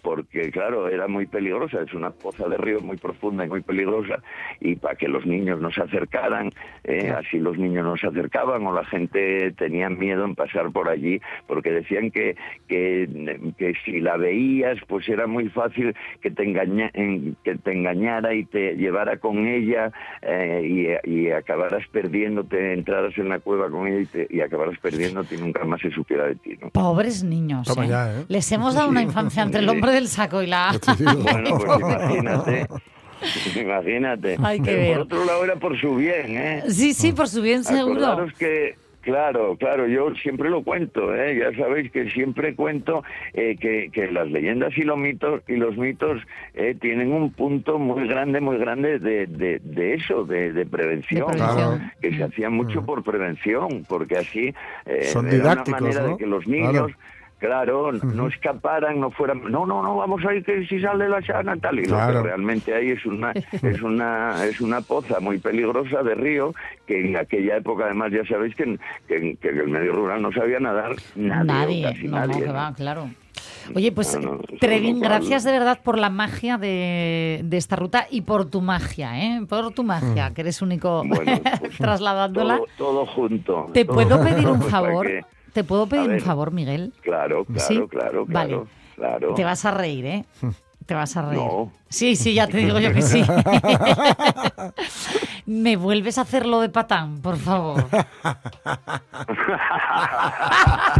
[0.02, 4.22] porque claro, era muy peligrosa, es una poza de río muy profunda y muy peligrosa,
[4.60, 6.35] y para que los niños no se acercaran,
[6.84, 10.88] eh, así los niños no se acercaban o la gente tenía miedo en pasar por
[10.88, 12.36] allí porque decían que,
[12.68, 17.72] que, que si la veías, pues era muy fácil que te, engaña, en- que te
[17.72, 19.90] engañara y te llevara con ella
[20.22, 24.78] eh, y, y acabaras perdiéndote, entraras en la cueva con ella y, te- y acabaras
[24.78, 26.70] perdiéndote y nunca más se supiera de ti, ¿no?
[26.70, 27.66] Pobres niños.
[27.68, 27.88] ¿eh?
[27.88, 28.24] ya, ¿eh?
[28.28, 30.72] Les hemos dado una infancia entre el hombre del saco y la.
[31.22, 32.66] Bueno, pues imagínate.
[33.60, 34.36] Imagínate.
[34.36, 34.94] Ver.
[34.94, 36.62] Por otro lado era por su bien, ¿eh?
[36.68, 38.04] Sí, sí, por su bien seguro.
[38.06, 41.38] Acordaros que, claro, claro, yo siempre lo cuento, ¿eh?
[41.38, 45.76] ya sabéis que siempre cuento eh, que, que las leyendas y los mitos y los
[45.76, 46.20] mitos
[46.54, 51.32] eh, tienen un punto muy grande, muy grande de, de, de eso, de, de prevención,
[52.00, 54.54] que se hacía mucho por prevención, porque así
[54.86, 56.08] eh, Son era una manera ¿no?
[56.08, 56.88] de que los niños Claro,
[58.02, 61.56] no escaparan, no fueran, no, no, no, vamos a ir que si sale la sana
[61.56, 62.22] tal y lo Claro.
[62.22, 66.54] que realmente hay es una, es una, es una poza muy peligrosa de río
[66.86, 70.32] que en aquella época además ya sabéis que, que, que en el medio rural no
[70.32, 72.40] sabía nadar nadie, Nadie, casi no, no, nadie.
[72.42, 72.54] que ¿no?
[72.54, 73.08] va, claro.
[73.74, 77.76] Oye, pues No, no, Trevin, no gracias de verdad por la magia de, de esta
[77.76, 79.40] ruta y por tu magia, ¿eh?
[79.46, 82.58] Por tu magia, que eres único Bueno, pues, trasladándola.
[82.58, 83.66] Todo, todo junto.
[83.74, 85.06] ¿Te todo puedo pedir un favor?
[85.56, 86.92] ¿Te puedo pedir un favor, Miguel?
[87.00, 87.80] Claro, claro, ¿Sí?
[87.88, 88.60] claro, Vale.
[88.94, 89.32] claro.
[89.32, 90.24] Te vas a reír, ¿eh?
[90.84, 91.40] Te vas a reír.
[91.40, 91.72] No.
[91.88, 93.24] Sí, sí, ya te digo yo que sí.
[95.46, 97.86] ¿Me vuelves a hacer lo de patán, por favor?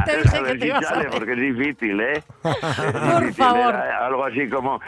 [0.07, 1.11] Te dije que te si ibas a reír.
[1.11, 2.23] porque es difícil, ¿eh?
[2.45, 2.53] Es
[2.93, 3.75] Por difícil, favor.
[3.75, 3.93] ¿eh?
[4.01, 4.81] Algo así como...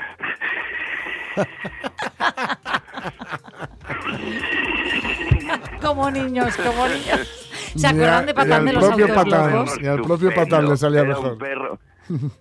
[5.83, 7.48] Como niños, como niños.
[7.77, 9.53] ¿Se acuerdan de Patán de los propio autos Patán.
[9.53, 9.79] locos?
[9.81, 11.33] Y al propio Patán le salía era mejor.
[11.33, 11.79] Un perro,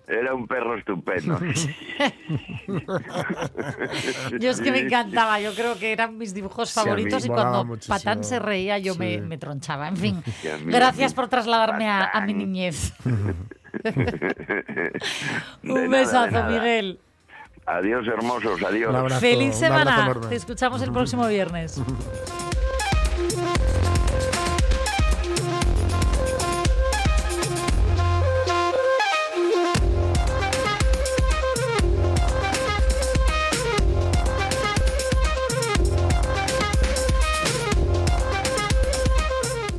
[0.06, 1.38] era un perro estupendo.
[4.40, 7.64] Yo es que me encantaba, yo creo que eran mis dibujos Sí, favoritos y cuando
[7.64, 7.96] muchísimo.
[7.96, 9.20] Patán se reía yo me, Sí.
[9.20, 9.88] me tronchaba.
[9.88, 10.22] En fin,
[10.66, 12.92] gracias por trasladarme a, a mi niñez.
[15.62, 16.48] Un besazo, nada.
[16.48, 16.98] Miguel.
[17.66, 18.94] Adiós, hermosos, adiós.
[18.94, 20.14] Abrazo, Feliz semana.
[20.28, 21.78] Te escuchamos el próximo viernes.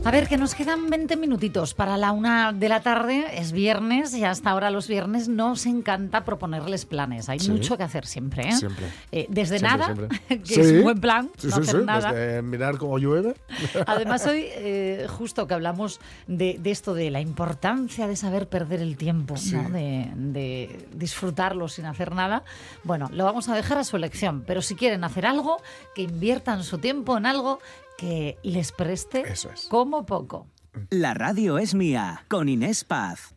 [0.10, 3.28] A ver, que nos quedan 20 minutitos para la una de la tarde.
[3.40, 7.30] Es viernes y hasta ahora los viernes nos encanta proponerles planes.
[7.30, 7.52] Hay Sí.
[7.52, 8.48] mucho que hacer siempre.
[8.50, 8.54] ¿eh?
[8.54, 8.88] Siempre.
[9.12, 10.20] Eh, desde Siempre, nada, siempre.
[10.40, 10.62] que Sí.
[10.62, 12.12] es un buen plan, Sí, no sí, hacer nada.
[12.12, 13.36] desde mirar cómo llueve.
[13.86, 18.82] Además, hoy, eh, justo que hablamos de, de esto, de la importancia de saber perder
[18.82, 19.70] el tiempo, ¿no?
[19.70, 22.42] de, de disfrutarlo sin hacer nada,
[22.84, 24.44] bueno, lo vamos a dejar a su elección.
[24.48, 25.62] Pero si quieren hacer algo,
[25.94, 27.60] que inviertan su tiempo en algo
[28.00, 29.68] que les preste Eso es.
[29.68, 30.48] como poco.
[30.90, 33.34] La radio es mía, con Inés Paz.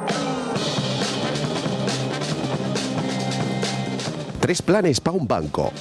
[4.40, 5.72] Tres planes para un banco.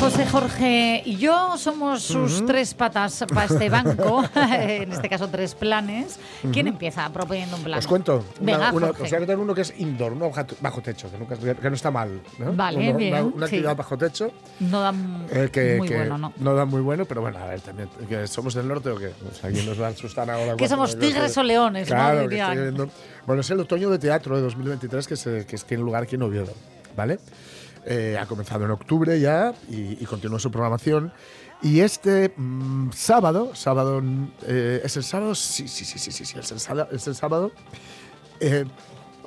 [0.00, 5.54] José Jorge y yo somos sus tres patas para este banco, en este caso tres
[5.54, 6.18] planes.
[6.52, 7.78] ¿Quién empieza proponiendo un plan?
[7.78, 8.24] Os cuento.
[8.40, 9.02] Venga, una- Jorge.
[9.02, 11.76] os voy a contar uno que es indoor, uno bajo, techo, que, nunca, que no
[11.76, 12.20] está mal.
[12.38, 12.52] ¿no?
[12.54, 13.56] Vale, Uno- bien, Una, una sí.
[13.56, 14.32] actividad bajo techo.
[14.60, 16.54] No dan eh, que, muy que bueno, ¿no?
[16.54, 17.88] da muy bueno, pero bueno, a ver, también.
[18.08, 19.08] Que ¿Somos del norte o qué?
[19.30, 20.56] O sea, aquí nos van a asustar ahora.
[20.56, 21.94] Que somos tigres o leones, ¿no?
[21.94, 22.88] Claro, viendo-
[23.26, 26.22] Bueno, es el otoño de teatro de 2023 que, se, que tiene lugar aquí en
[26.22, 26.54] Oviedo,
[26.96, 27.18] ¿vale?
[27.92, 31.12] Eh, ha comenzado en octubre ya y, y continúa su programación.
[31.60, 34.00] Y este mm, sábado, sábado,
[34.46, 35.34] eh, ¿es el sábado?
[35.34, 36.88] Sí, sí, sí, sí, sí, sí, es el sábado.
[36.92, 37.50] Es el sábado.
[38.38, 38.64] Eh,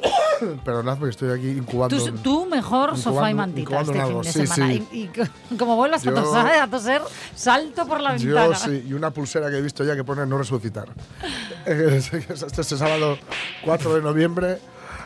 [0.63, 1.97] perdonad porque estoy aquí incubando.
[1.97, 4.73] Tú, tú mejor sofá y mantita este fin de sí, semana.
[4.73, 4.87] sí.
[4.93, 7.01] Y, y co- como vuelvas a Yo- toser, a toser,
[7.35, 8.55] salto por la Yo ventana.
[8.55, 10.87] sí, y una pulsera que he visto ya que pone no resucitar.
[11.65, 12.17] Este
[12.61, 13.17] es el sábado
[13.65, 14.59] 4 de noviembre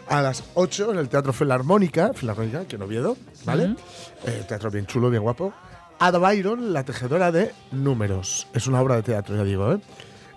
[0.10, 3.76] a las 8 en el Teatro Filarmónica, Filarmónica, que en Oviedo, ¿vale?
[4.26, 5.54] Eh, teatro bien chulo, bien guapo.
[6.00, 8.48] Ada Byron, la tejedora de números.
[8.54, 9.80] Es una obra de teatro, ya digo, ¿eh?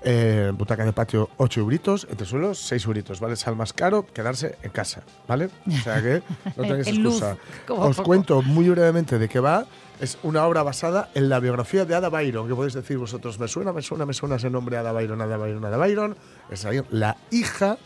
[0.02, 3.36] Eh, butaca de patio 8 euritos, entre suelos 6 euritos, ¿vale?
[3.36, 5.50] Sal más caro quedarse en casa, ¿vale?
[5.68, 6.22] O sea que
[6.56, 7.36] no tenéis luz, excusa.
[7.68, 8.06] Os poco.
[8.06, 9.66] cuento muy brevemente de qué va.
[10.00, 13.46] Es una obra basada en la biografía de Ada Byron, que podéis decir vosotros, me
[13.46, 16.16] suena, me suena, me suena ese nombre, Ada Byron, Ada Byron, Ada Byron.
[16.50, 17.76] Es la hija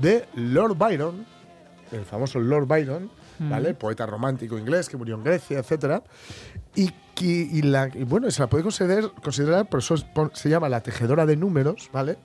[0.00, 1.26] de Lord Byron,
[1.92, 3.74] el famoso Lord Byron, ¿vale?
[3.74, 6.02] Poeta romántico inglés que murió en Grecia, etcétera.
[6.74, 9.94] Y, que- y la, y bueno, se la puede considerar, considerar, por eso
[10.34, 12.16] se llama la tejedora de números, ¿vale?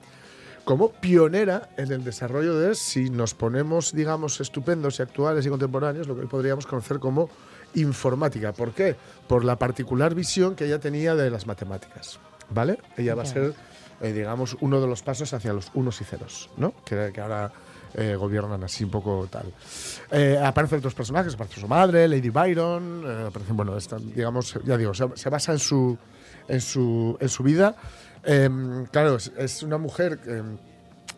[0.64, 6.08] Como pionera en el desarrollo de, si nos ponemos, digamos, estupendos y actuales y contemporáneos,
[6.08, 7.30] lo que hoy podríamos conocer como
[7.74, 8.52] informática.
[8.52, 8.96] ¿Por qué?
[9.28, 12.18] Por la particular visión que ella tenía de las matemáticas.
[12.50, 12.78] ¿vale?
[12.96, 13.54] Ella va a ser,
[14.00, 16.72] eh, digamos, uno de los pasos hacia los unos y ceros, ¿no?
[16.84, 17.50] Que, que ahora
[17.96, 19.52] eh, gobiernan así un poco tal.
[20.10, 24.76] Eh, aparecen otros personajes, aparece su madre, Lady Byron, eh, aparecen, bueno, esta, digamos, ya
[24.76, 25.96] digo, se, se basa en su,
[26.46, 27.74] en su, en su vida.
[28.22, 30.20] Em, claro, es, es una mujer...
[30.26, 30.56] em,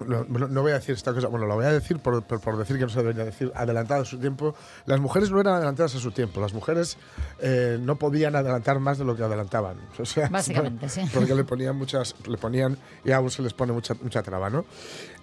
[0.06, 2.40] no, no- no voy a decir esta cosa, bueno, lo voy a decir por, por-
[2.40, 4.54] por decir que no se debería decir, adelantada a su tiempo.
[4.86, 6.96] Las mujeres no eran adelantadas a su tiempo, las mujeres
[7.40, 9.76] eh, no podían adelantar más de lo que adelantaban.
[9.98, 11.02] O sea, Básicamente, sí.
[11.12, 14.66] Porque le ponían muchas, le ponían, y aún se les pone mucha, mucha traba, ¿no?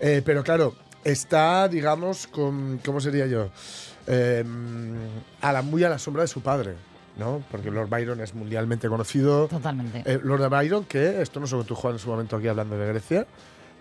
[0.01, 0.75] Eh, pero claro,
[1.05, 3.49] está, digamos, con, ¿cómo sería yo?
[4.07, 4.43] Eh,
[5.39, 6.73] a la, muy a la sombra de su padre.
[7.17, 7.41] ¿no?
[7.49, 9.47] Porque Lord Byron es mundialmente conocido.
[9.47, 10.03] Totalmente.
[10.05, 12.87] Eh, Lord Byron, que esto no que tú Juan en su momento aquí hablando de
[12.87, 13.25] Grecia,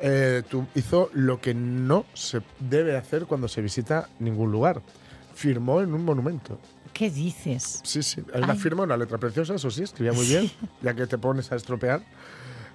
[0.01, 4.83] eh, tú hizo lo que no se debe hacer cuando se visita ningún lugar.
[5.35, 6.61] Firmó en un monumento.
[6.93, 7.81] ¿Qué dices?
[7.83, 8.23] Sí, sí.
[8.33, 8.59] Hay una Ay.
[8.59, 10.49] firma, una letra preciosa, eso sí, escribía muy bien,
[10.81, 12.03] ya que te pones a estropear.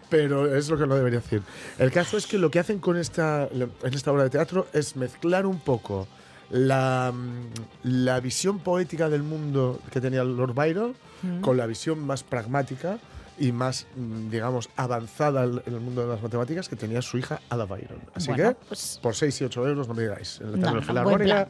[0.10, 1.42] Pero es lo que no debería decir.
[1.78, 4.96] El caso es que lo que hacen con esta, en esta obra de teatro es
[4.96, 6.08] mezclar un poco
[6.50, 7.50] la, mm,
[7.84, 11.42] la visión poética del mundo que tenía Lord Byron Mm.
[11.42, 12.98] con la visión más pragmática
[13.38, 17.42] y más, mm, digamos, avanzada en el mundo de las matemáticas que tenía su hija
[17.50, 18.00] Ada Byron.
[18.16, 20.40] Así Bueno, que, pues- por 6 y 8 euros, no me digáis.
[20.42, 21.48] En el No, no, buen plan.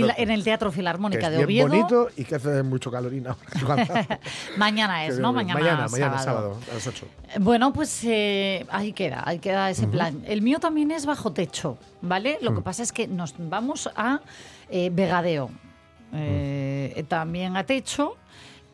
[0.00, 0.22] Perfecto.
[0.22, 1.86] en el Teatro Que Filarmónica es de bien Oviedo.
[1.86, 3.36] bonito y que hace mucho calorina
[3.68, 4.20] ahora.
[4.56, 5.32] Mañana es, ¿no?
[5.32, 6.54] Mañana, mañana, mañana, sábado.
[6.54, 7.06] sábado, a las 8.
[7.40, 10.22] Bueno, pues eh, ahí queda, ahí queda ese plan.
[10.26, 12.38] El mío también es bajo techo, ¿vale?
[12.40, 14.20] Lo que pasa es que nos vamos a
[14.70, 15.50] eh, Vegadeo,
[16.14, 18.16] eh, también a techo.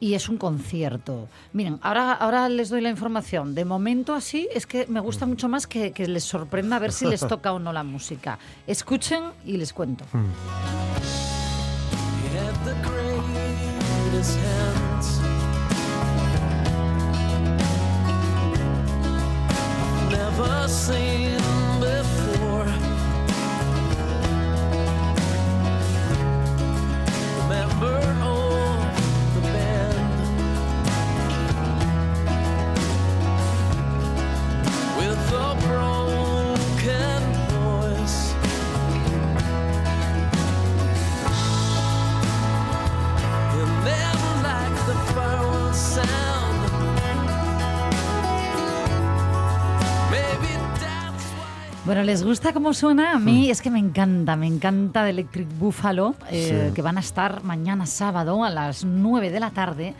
[0.01, 1.29] Y es un concierto.
[1.53, 3.55] Miren, ahora, ahora les doy la información.
[3.55, 6.93] De momento así es que me gusta mucho más que, que les sorprenda a ver
[6.93, 8.39] si les toca o no la música.
[8.67, 10.05] Escuchen y les cuento.
[27.81, 28.08] Never
[51.89, 53.13] Bueno, ¿les gusta cómo suena?
[53.13, 56.75] A mí es que me encanta, me encanta de Electric Buffalo, eh, Sí.
[56.75, 59.95] que van a estar mañana sábado a las 9 de la tarde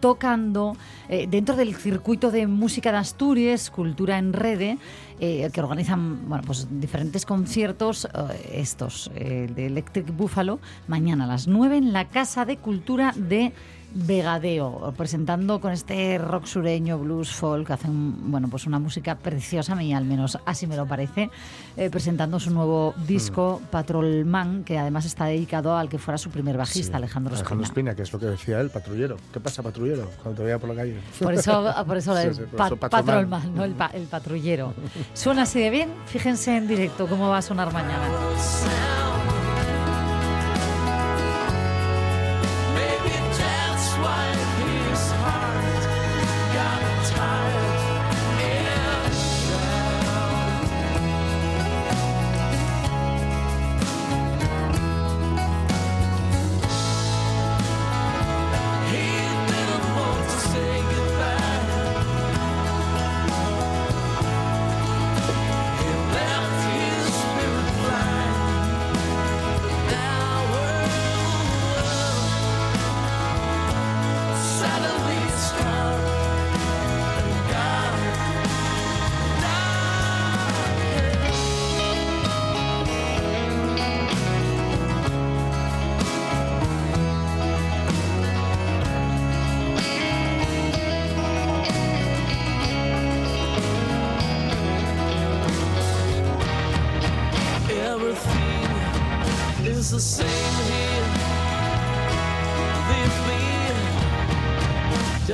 [0.00, 0.74] tocando
[1.08, 4.78] eh, dentro del circuito de música de Asturias, Cultura en Rede,
[5.20, 11.26] eh, que organizan bueno, pues, diferentes conciertos, eh, estos eh, de Electric Buffalo, mañana a
[11.26, 13.52] las 9 en la Casa de Cultura de
[13.94, 19.76] Vegadeo, presentando con este rock sureño, blues, folk, hacen bueno, pues una música preciosa, a
[19.76, 21.30] mí al menos así me lo parece,
[21.76, 26.30] eh, presentando su nuevo disco Patrol Man, que además está dedicado al que fuera su
[26.30, 27.92] primer bajista, Alejandro Alejandro Espina.
[27.92, 29.16] Espina, que es lo que decía él, patrullero.
[29.32, 30.10] ¿Qué pasa, patrullero?
[30.22, 30.93] Cuando te veía por la calle.
[31.20, 33.42] Por eso, por eso Sí, el sí, por pa- eso Patrol Patrol Man.
[33.46, 34.74] Man, no el, pa- el patrullero.
[35.12, 38.08] Suena así de bien, fíjense en directo cómo va a sonar mañana.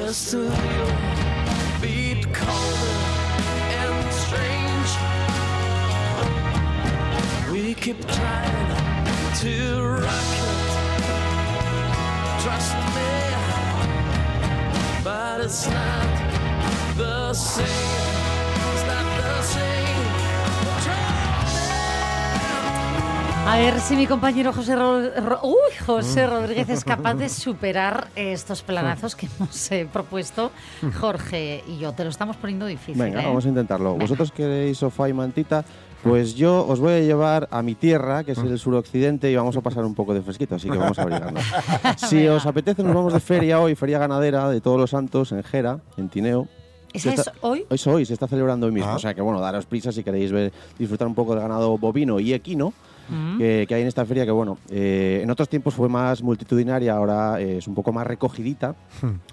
[0.06, 0.96] Just a little
[1.80, 2.96] bit colder
[3.80, 4.90] and strange.
[7.52, 8.76] We keep trying
[9.42, 10.68] to rock it.
[12.42, 13.12] Trust me,
[15.04, 16.08] but it's not
[16.96, 18.19] the same.
[23.46, 28.08] A ver si mi compañero José, Ro- Ro- Uy, José Rodríguez es capaz de superar
[28.14, 30.52] estos planazos que hemos eh, propuesto
[31.00, 31.92] Jorge y yo.
[31.92, 33.02] Te lo estamos poniendo difícil.
[33.02, 33.26] Venga, ¿eh?
[33.26, 33.94] vamos a intentarlo.
[33.96, 35.64] ¿Vosotros queréis sofá y mantita?
[36.04, 39.56] Pues yo os voy a llevar a mi tierra, que es el suroccidente, y vamos
[39.56, 41.44] a pasar un poco de fresquito, así que vamos a abrigarnos.
[41.96, 45.42] si os apetece, nos vamos de feria hoy, feria ganadera de Todos los Santos en
[45.42, 46.46] Gera, en Tineo.
[46.92, 47.60] ¿Esa es hoy?
[47.68, 48.90] Hoy es hoy, se está celebrando hoy mismo.
[48.90, 48.96] Ah.
[48.96, 52.18] O sea que, bueno, daros prisa si queréis ver, disfrutar un poco del ganado bovino
[52.18, 52.72] y equino
[53.10, 53.38] Mm.
[53.38, 56.94] que, que hay en esta feria, que, bueno, eh, en otros tiempos fue más multitudinaria,
[56.94, 58.74] ahora eh, es un poco más recogidita,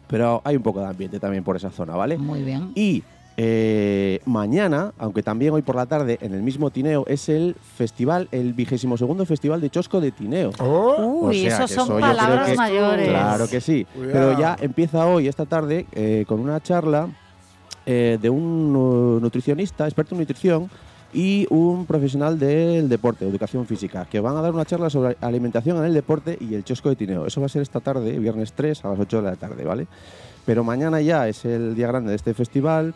[0.07, 2.17] pero hay un poco de ambiente también por esa zona, ¿vale?
[2.17, 2.71] Muy bien.
[2.75, 3.03] Y
[3.39, 8.27] eh, mañana, aunque también hoy por la tarde, en el mismo Tineo, es el festival,
[8.31, 10.49] el vigésimo segundo festival de Chosco de Tineo.
[10.59, 13.09] Oh, Uy, O sea esos son eso palabras que- mayores.
[13.09, 13.85] Claro que sí.
[13.93, 14.11] Cuidado.
[14.13, 17.09] Pero ya empieza hoy, esta tarde, eh, con una charla
[17.85, 20.69] eh, de un uh, nutricionista, experto en nutrición,
[21.13, 25.77] y un profesional del deporte, educación física, que van a dar una charla sobre alimentación
[25.77, 27.25] en el deporte y el chosco de Tineo.
[27.25, 29.87] Eso va a ser esta tarde, viernes 3 a las 8 de la tarde, ¿vale?
[30.45, 32.93] Pero mañana ya es el día grande de este festival,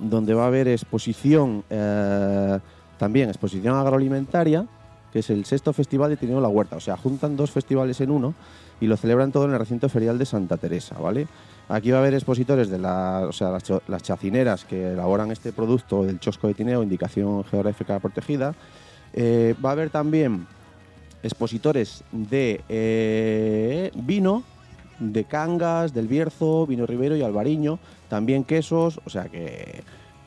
[0.00, 2.58] donde va a haber exposición, eh,
[2.98, 4.66] también exposición agroalimentaria,
[5.12, 6.76] que es el sexto festival de Tineo La Huerta.
[6.76, 8.34] O sea, juntan dos festivales en uno
[8.80, 11.26] y lo celebran todo en el recinto ferial de Santa Teresa, ¿vale?
[11.74, 15.30] Aquí va a haber expositores de la- o sea, las, cho- las chacineras que elaboran
[15.30, 18.54] este producto del chosco de Tineo, indicación geográfica protegida.
[19.14, 20.46] Eh, va a haber también
[21.22, 24.42] expositores de eh, vino,
[24.98, 29.82] de Cangas, del Bierzo, vino Ribero y Albariño, también quesos, o sea que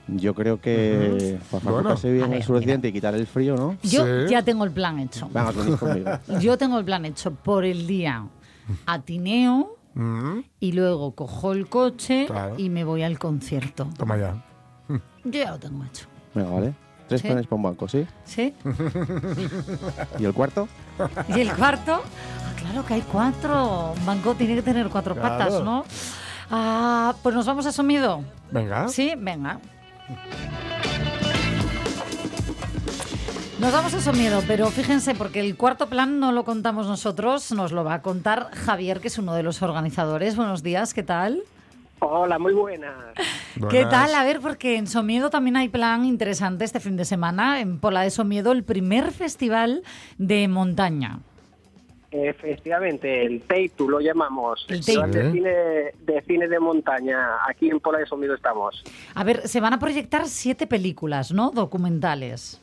[0.08, 1.96] yo creo que para Bueno.
[2.02, 3.78] bien ver, el suroccidente y quitar el frío, ¿no?
[3.84, 4.32] Yo Sí.
[4.32, 5.28] ya tengo el plan hecho.
[5.28, 6.10] Venga, os venís conmigo.
[6.42, 8.26] Yo tengo el plan hecho por el día
[8.86, 12.56] a Tineo mm, y luego cojo el coche Claro.
[12.58, 13.88] y me voy al concierto.
[13.98, 14.36] toma ya.
[14.88, 15.00] Yo
[15.32, 16.06] ya lo tengo hecho.
[16.36, 16.74] Venga, vale.
[17.08, 17.28] Tres Sí.
[17.28, 18.06] planes para un banco, ¿sí?
[18.24, 18.54] ¿Sí?
[20.20, 20.68] ¿Y el cuarto?
[21.36, 22.02] ¿Y el cuarto?
[22.04, 23.94] Ah, claro que hay cuatro.
[23.98, 25.38] Un banco tiene que tener cuatro Claro.
[25.38, 25.84] patas, ¿no?
[26.52, 28.22] Ah, pues nos vamos a Somido.
[28.52, 28.88] Venga.
[28.88, 29.60] Sí, venga.
[33.60, 37.72] Nos vamos a Somiedo, pero fíjense, porque el cuarto plan no lo contamos nosotros, nos
[37.72, 40.36] lo va a contar Javier, que es uno de los organizadores.
[40.36, 41.42] Buenos días, ¿qué tal?
[42.00, 42.94] Hola, muy buenas.
[43.16, 43.90] ¿Qué Buenas.
[43.90, 44.16] tal?
[44.16, 47.62] A ver, porque en Somiedo también hay plan interesante este fin de semana.
[47.62, 49.84] En Pola de Somiedo, el primer festival
[50.18, 51.20] de montaña.
[52.12, 54.66] Efectivamente, el TEITU lo llamamos.
[54.68, 55.28] El Festival TEITU.
[55.28, 55.50] de cine,
[56.14, 57.18] de cine de montaña.
[57.50, 58.84] Aquí en Pola de Somido estamos.
[59.16, 61.52] A ver, se van a proyectar siete películas, ¿no?
[61.52, 62.62] Documentales.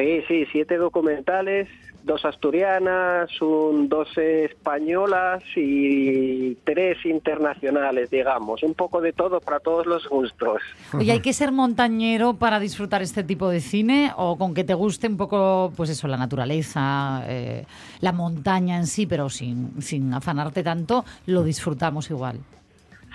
[0.00, 1.68] Sí, sí, siete documentales,
[2.04, 8.62] dos asturianas, un, dos españolas y tres internacionales, digamos.
[8.62, 10.62] Un poco de todo para todos los gustos.
[10.94, 14.72] Oye, ¿hay que ser montañero para disfrutar este tipo de cine o con que te
[14.72, 17.66] guste un poco, pues eso, la naturaleza, eh,
[18.00, 22.40] la montaña en sí, pero sin, sin afanarte tanto, lo disfrutamos igual?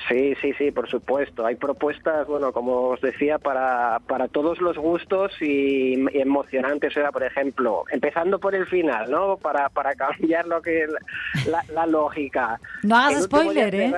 [0.08, 1.45] Sí, sí, sí, por supuesto.
[1.45, 6.91] Hay propuestas, bueno, como os decía, para, para todos los gustos y, y emocionantes.
[6.95, 9.38] O sea, por ejemplo, empezando por el final, ¿no?
[9.38, 10.86] Para, para cambiar lo que
[11.49, 12.60] la, la lógica.
[12.84, 13.93] No hagas spoiler, ¿eh?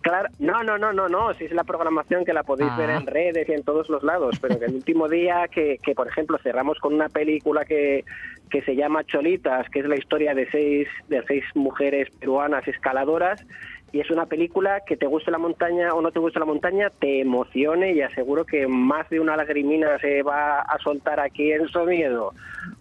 [0.00, 2.76] Claro, no, no, no, no, no, si es la programación que la podéis Ah.
[2.76, 5.94] ver en redes y en todos los lados, pero que el último día que, que,
[5.94, 8.04] por ejemplo, cerramos con una película que,
[8.50, 13.46] que se llama Cholitas, que es la historia de seis, de seis mujeres peruanas escaladoras,
[13.94, 16.90] y es una película que te guste la montaña o no te guste la montaña,
[16.90, 21.68] te emocione y aseguro que más de una lagrimina se va a soltar aquí en
[21.68, 22.34] Somiedo.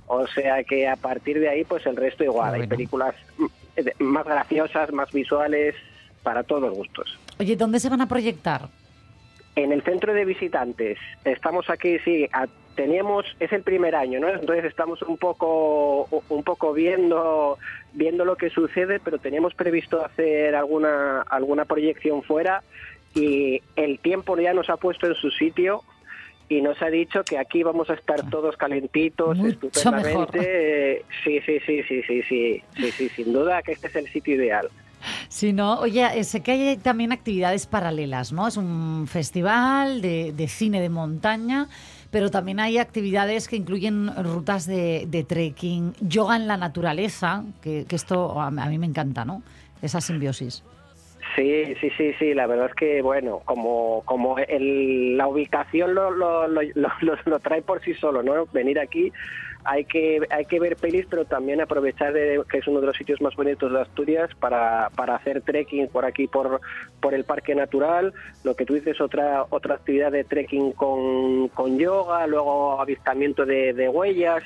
[0.07, 2.55] O sea que a partir de ahí, pues el resto igual.
[2.55, 2.69] Hay Bueno.
[2.71, 3.13] películas
[3.99, 5.75] más graciosas, más visuales,
[6.23, 7.19] para todos los gustos.
[7.39, 8.61] Oye, ¿dónde se van a proyectar?
[9.55, 14.29] En el centro de visitantes, estamos aquí, sí, a- teníamos, es el primer año, ¿no?
[14.29, 17.59] Entonces estamos un poco, un poco viendo,
[17.93, 22.63] viendo lo que sucede, pero teníamos previsto hacer alguna, alguna proyección fuera
[23.13, 25.83] y el tiempo ya nos ha puesto en su sitio
[26.49, 31.05] y nos ha dicho que aquí vamos a estar todos calentitos, Mucho estupendamente.
[31.23, 34.33] Sí, sí, sí, sí, sí, sí, sí, sí, sin duda que este es el sitio
[34.35, 34.67] ideal.
[35.29, 38.47] Si no, oye, eh, sé que hay también actividades paralelas, ¿no?
[38.47, 41.67] Es un festival de, de cine de montaña,
[42.11, 47.85] pero también hay actividades que incluyen rutas de, de trekking, yoga en la naturaleza, que,
[47.87, 49.41] que esto a, a mí me encanta, ¿no?
[49.81, 50.63] Esa simbiosis.
[51.35, 56.11] Sí, sí, sí, sí, la verdad es que, bueno, como, como el- la ubicación lo,
[56.11, 56.71] lo, lo-
[57.25, 58.45] lo trae por sí solo, ¿no?
[58.53, 59.11] Venir aquí
[59.65, 62.97] hay que, hay que ver pelis, pero también aprovechar de, que es uno de los
[62.97, 66.59] sitios más bonitos de Asturias para, para hacer trekking por aquí, por,
[67.01, 68.13] por el Parque Natural.
[68.43, 73.73] Lo que tú dices, otra, otra actividad de trekking con, con yoga, luego avistamiento de,
[73.73, 74.43] de huellas.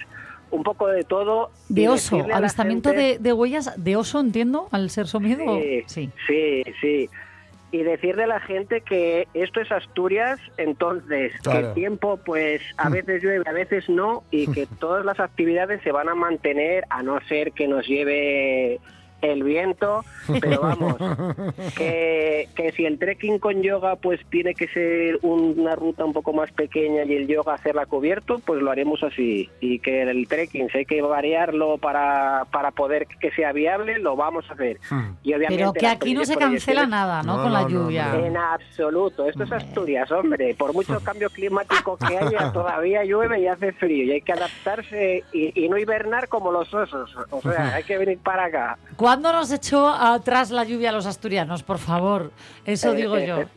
[0.52, 1.52] un poco de todo.
[1.68, 5.44] De oso, avistamiento gente- de, de huellas de oso, entiendo, al ser somiedo.
[5.60, 6.10] Sí, sí.
[6.28, 7.10] sí, sí.
[7.72, 12.90] Y decirle a la gente que esto es Asturias, entonces que el tiempo pues a
[12.90, 17.04] veces llueve, a veces no, y que todas las actividades se van a mantener a
[17.04, 18.80] no ser que nos lleve
[19.22, 20.04] el viento,
[20.42, 20.96] pero vamos,
[21.78, 26.34] que, que si el trekking con yoga pues tiene que ser una ruta un poco
[26.34, 29.50] más pequeña y el yoga hacerla cubierto, pues lo haremos así.
[29.60, 34.16] Y que el trekking, si hay que variarlo para, para poder que sea viable, lo
[34.16, 34.80] vamos a hacer.
[35.24, 37.38] Y obviamente Pero que aquí no se cancela nada, ¿no?
[37.38, 38.08] No, Con la no, no, lluvia.
[38.14, 38.26] no.
[38.26, 40.56] en absoluto, esto es Asturias, hombre.
[40.56, 44.06] Por mucho cambio climático que haya, todavía llueve y hace frío.
[44.06, 47.16] Y hay que adaptarse y, y no hibernar como los osos.
[47.30, 48.78] O sea, hay que venir para acá.
[49.08, 51.64] ¿Cuándo nos echó atrás la lluvia a los asturianos?
[51.64, 52.30] Por favor,
[52.66, 53.40] eso Eh, digo eh, yo.
[53.40, 53.48] eh,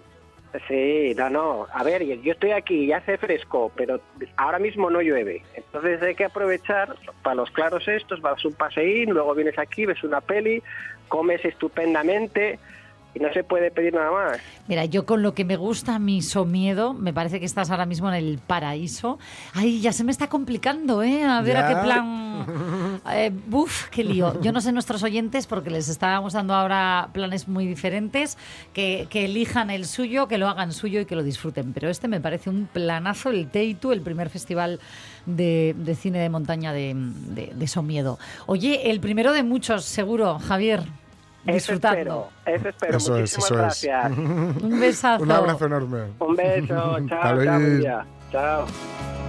[0.69, 1.67] Sí, no, no.
[1.75, 4.01] A ver, yo estoy aquí y hace fresco, pero
[4.37, 5.43] ahora mismo no llueve.
[5.55, 6.95] Entonces hay que aprovechar
[7.25, 10.63] para los claros estos, vas un paseín, luego vienes aquí, ves una peli,
[11.09, 12.61] comes estupendamente
[13.19, 14.39] no se puede pedir nada más.
[14.69, 18.09] Mira, yo con lo que me gusta mi miedo, me parece que estás ahora mismo
[18.09, 19.19] en el paraíso.
[19.55, 21.25] Ay, ya se me está complicando, ¿eh?
[21.25, 22.31] A ver a qué plan.
[23.13, 24.41] Eh, buf, qué lío.
[24.41, 28.39] Yo no sé nuestros oyentes, porque les estábamos dando ahora planes muy diferentes,
[28.73, 31.73] que, que elijan el suyo, que lo hagan suyo y que lo disfruten.
[31.73, 34.81] Pero este me parece un planazo, el Teitu, el primer festival
[35.27, 38.19] de, de cine de montaña de, de, de Somiedo.
[38.47, 40.83] Oye, el primero de muchos, seguro, Javier.
[41.47, 42.97] Eso espero, eso espero.
[42.99, 43.57] Eso es, Muchísimas es.
[43.57, 44.19] gracias.
[44.19, 45.23] Un besazo.
[45.23, 46.03] Un abrazo enorme.
[46.19, 46.67] Un beso,
[47.09, 48.05] chao, Hasta chao.
[48.31, 49.20] Chao.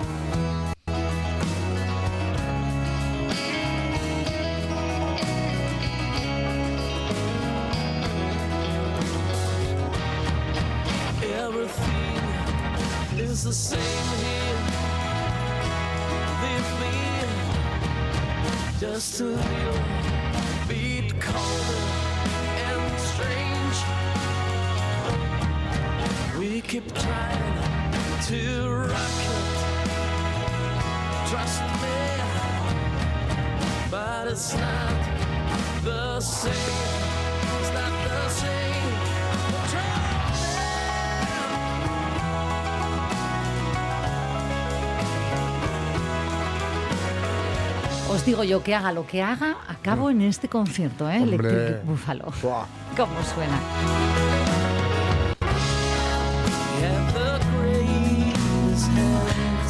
[48.51, 51.21] Yo que haga lo que haga, acabo en este concierto, ¿eh?
[51.21, 51.37] Hombre.
[51.37, 52.25] Electric Buffalo.
[52.41, 52.65] Buah.
[52.97, 53.57] ¿Cómo suena?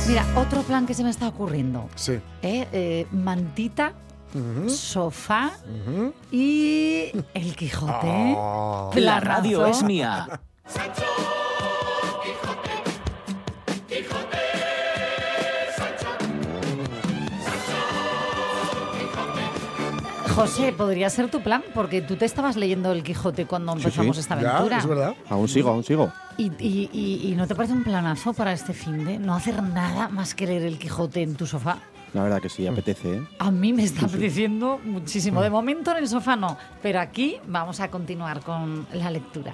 [0.08, 1.90] Mira, otro plan que se me está ocurriendo.
[1.94, 2.14] Sí.
[2.42, 2.68] ¿eh?
[2.72, 3.94] Eh, mantita,
[4.68, 5.52] sofá
[6.32, 8.36] y el Quijote.
[8.36, 8.90] Ah.
[8.96, 10.42] La radio es mía.
[20.36, 24.22] José, podría ser tu plan, porque tú te estabas leyendo el Quijote cuando empezamos sí.
[24.22, 24.78] esta Ya, aventura.
[24.78, 25.16] es verdad.
[25.30, 26.12] Aún sigo, aún sigo.
[26.38, 29.62] ¿Y, y, y- y no te parece un planazo para este fin de no hacer
[29.62, 31.78] nada más que leer el Quijote en tu sofá?
[32.14, 33.28] La verdad que sí, apetece, ¿eh?
[33.40, 35.42] A mí me está apeteciendo muchísimo.
[35.42, 39.54] De momento en el sofá no, pero aquí vamos a continuar con la lectura.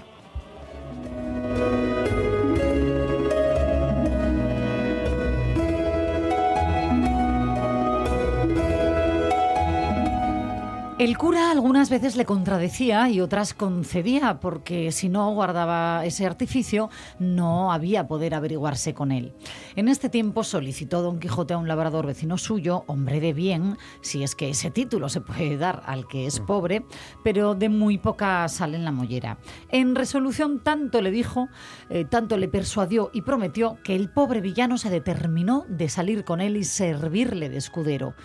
[11.00, 16.90] El cura algunas veces le contradecía y otras concedía, porque si no guardaba ese artificio,
[17.20, 19.36] no había poder averiguarse con él.
[19.76, 24.24] En este tiempo solicitó Don Quijote a un labrador vecino suyo, hombre de bien, si
[24.24, 26.84] es que ese título se puede dar al que es pobre,
[27.24, 29.38] pero de muy poca sal en la mollera.
[29.70, 31.48] En resolución tanto le dijo,
[31.92, 36.42] eh, tanto le persuadió y prometió que el pobre villano se determinó de salir con
[36.42, 38.16] él y servirle de escudero.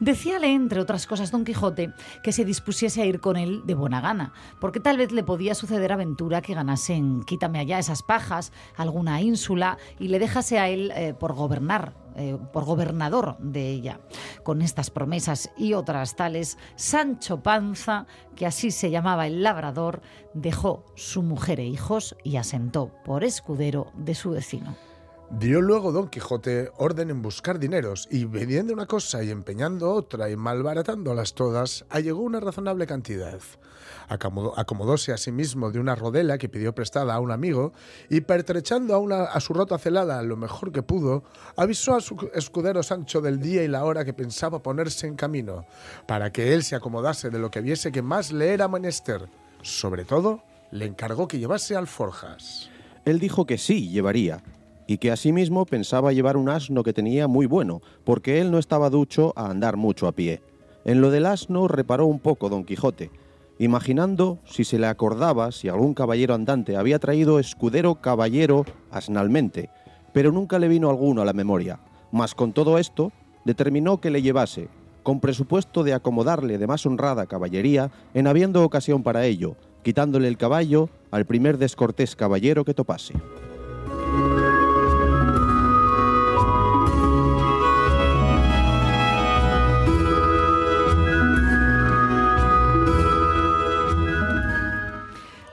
[0.00, 1.92] Decíale, entre otras cosas, Don Quijote
[2.22, 5.54] que se dispusiese a ir con él de buena gana, porque tal vez le podía
[5.54, 10.70] suceder aventura que ganase en quítame allá esas pajas, alguna ínsula, y le dejase a
[10.70, 14.00] él eh, por gobernar, eh, por gobernador de ella.
[14.42, 20.00] Con estas promesas y otras tales, Sancho Panza, que así se llamaba el labrador,
[20.32, 24.76] dejó su mujer e hijos y asentó por escudero de su vecino.
[25.38, 30.28] Dio luego Don Quijote orden en buscar dineros, y vendiendo una cosa y empeñando otra
[30.28, 33.38] y malbaratándolas todas, allegó una razonable cantidad.
[34.08, 37.72] Acomodó- acomodóse a sí mismo de una rodela que pidió prestada a un amigo,
[38.08, 41.22] y pertrechando a, a su rota celada lo mejor que pudo,
[41.56, 45.64] avisó a su escudero Sancho del día y la hora que pensaba ponerse en camino,
[46.08, 49.28] para que él se acomodase de lo que viese que más le era menester.
[49.62, 52.68] Sobre todo, le encargó que llevase alforjas.
[53.04, 54.42] Él dijo que sí, llevaría.
[54.90, 58.90] Y que asimismo pensaba llevar un asno que tenía muy bueno, porque él no estaba
[58.90, 60.42] ducho a andar mucho a pie.
[60.84, 63.12] En lo del asno reparó un poco don Quijote,
[63.60, 69.70] imaginando si se le acordaba si algún caballero andante había traído escudero caballero asnalmente,
[70.12, 71.78] pero nunca le vino alguno a la memoria.
[72.10, 73.12] Mas con todo esto,
[73.44, 74.66] determinó que le llevase,
[75.04, 80.36] con presupuesto de acomodarle de más honrada caballería en habiendo ocasión para ello, quitándole el
[80.36, 83.14] caballo al primer descortés caballero que topase.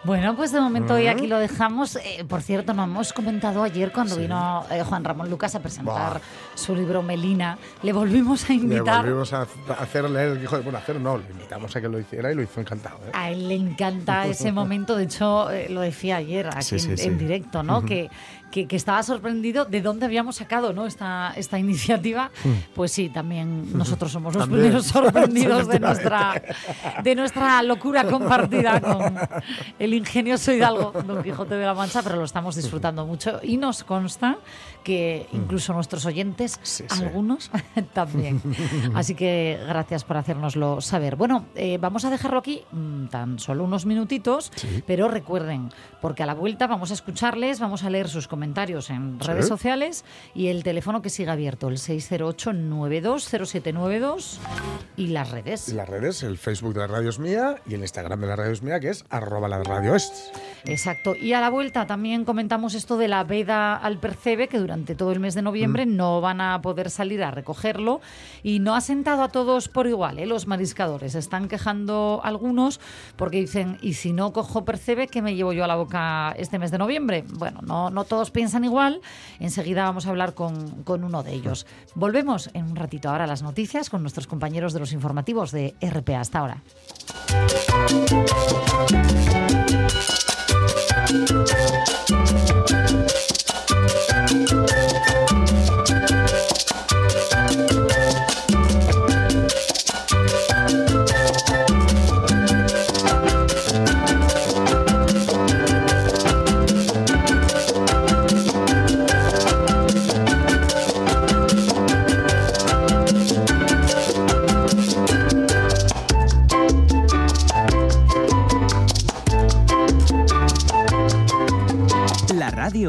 [0.08, 1.98] Bueno, pues de momento hoy aquí lo dejamos.
[1.98, 6.12] Eh, por cierto, nos hemos comentado ayer cuando vino eh, Juan Ramón Lucas a presentar
[6.14, 6.22] Buah.
[6.56, 7.58] su libro Melina.
[7.84, 9.02] Le volvimos a Le invitar.
[9.04, 9.46] volvimos a
[9.78, 10.64] hacer leer Quijote.
[10.64, 13.00] Bueno, hacer no, le invitamos a que lo hiciera y lo hizo encantado.
[13.06, 13.12] ¿eh?
[13.12, 17.18] A él le encanta ese momento, de hecho lo decía ayer aquí Sí, sí, en,
[17.18, 17.84] directo, ¿no?
[17.84, 18.10] Que,
[18.52, 20.86] que, que estaba sorprendido de dónde habíamos sacado ¿no?
[20.86, 22.32] esta, esta iniciativa.
[22.74, 24.62] Pues sí, también nosotros somos los También.
[24.62, 26.42] primeros sorprendidos de nuestra,
[27.04, 29.16] de nuestra locura compartida con
[29.80, 33.84] el ingenioso Hidalgo, Don Quijote de la Mancha, pero lo estamos disfrutando mucho y nos
[33.84, 34.38] consta
[34.84, 36.86] que incluso nuestros oyentes, sí.
[36.90, 37.52] algunos
[37.94, 38.42] también.
[38.94, 41.18] Así que gracias por hacérnoslo saber.
[41.18, 44.52] Bueno, eh, vamos a dejarlo aquí mm, tan solo unos minutitos,
[44.86, 45.70] pero recuerden,
[46.02, 49.28] porque a la vuelta vamos a escucharles, vamos a leer sus comentarios en Sí.
[49.28, 54.40] redes sociales y el teléfono que sigue abierto, el 608-920792
[54.96, 55.70] y las redes.
[55.74, 58.52] Las redes, el Facebook de la radio es mía y el Instagram de la radio
[58.52, 60.32] es mía, que es arroba la radio es.
[60.66, 61.16] Exacto.
[61.16, 65.12] Y a la vuelta también comentamos esto de la veda al percebe, que durante todo
[65.12, 68.02] el mes de noviembre no van a poder salir a recogerlo.
[68.44, 70.26] Y no ha sentado a todos por igual, ¿eh?
[70.26, 71.16] los mariscadores.
[71.16, 72.80] Están quejando algunos
[73.16, 76.60] porque dicen, ¿y si no cojo percebe, qué me llevo yo a la boca este
[76.60, 77.24] mes de noviembre?
[77.34, 79.02] Bueno, no, no todos piensan igual.
[79.40, 81.66] Enseguida vamos a hablar con, con uno de ellos.
[81.96, 85.76] Volvemos en un ratito ahora a las noticias con nuestros compañeros de los informativos de
[85.82, 86.20] RPA.
[86.20, 86.64] Hasta ahora.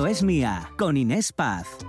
[0.07, 1.88] Es mía, con Inés Paz.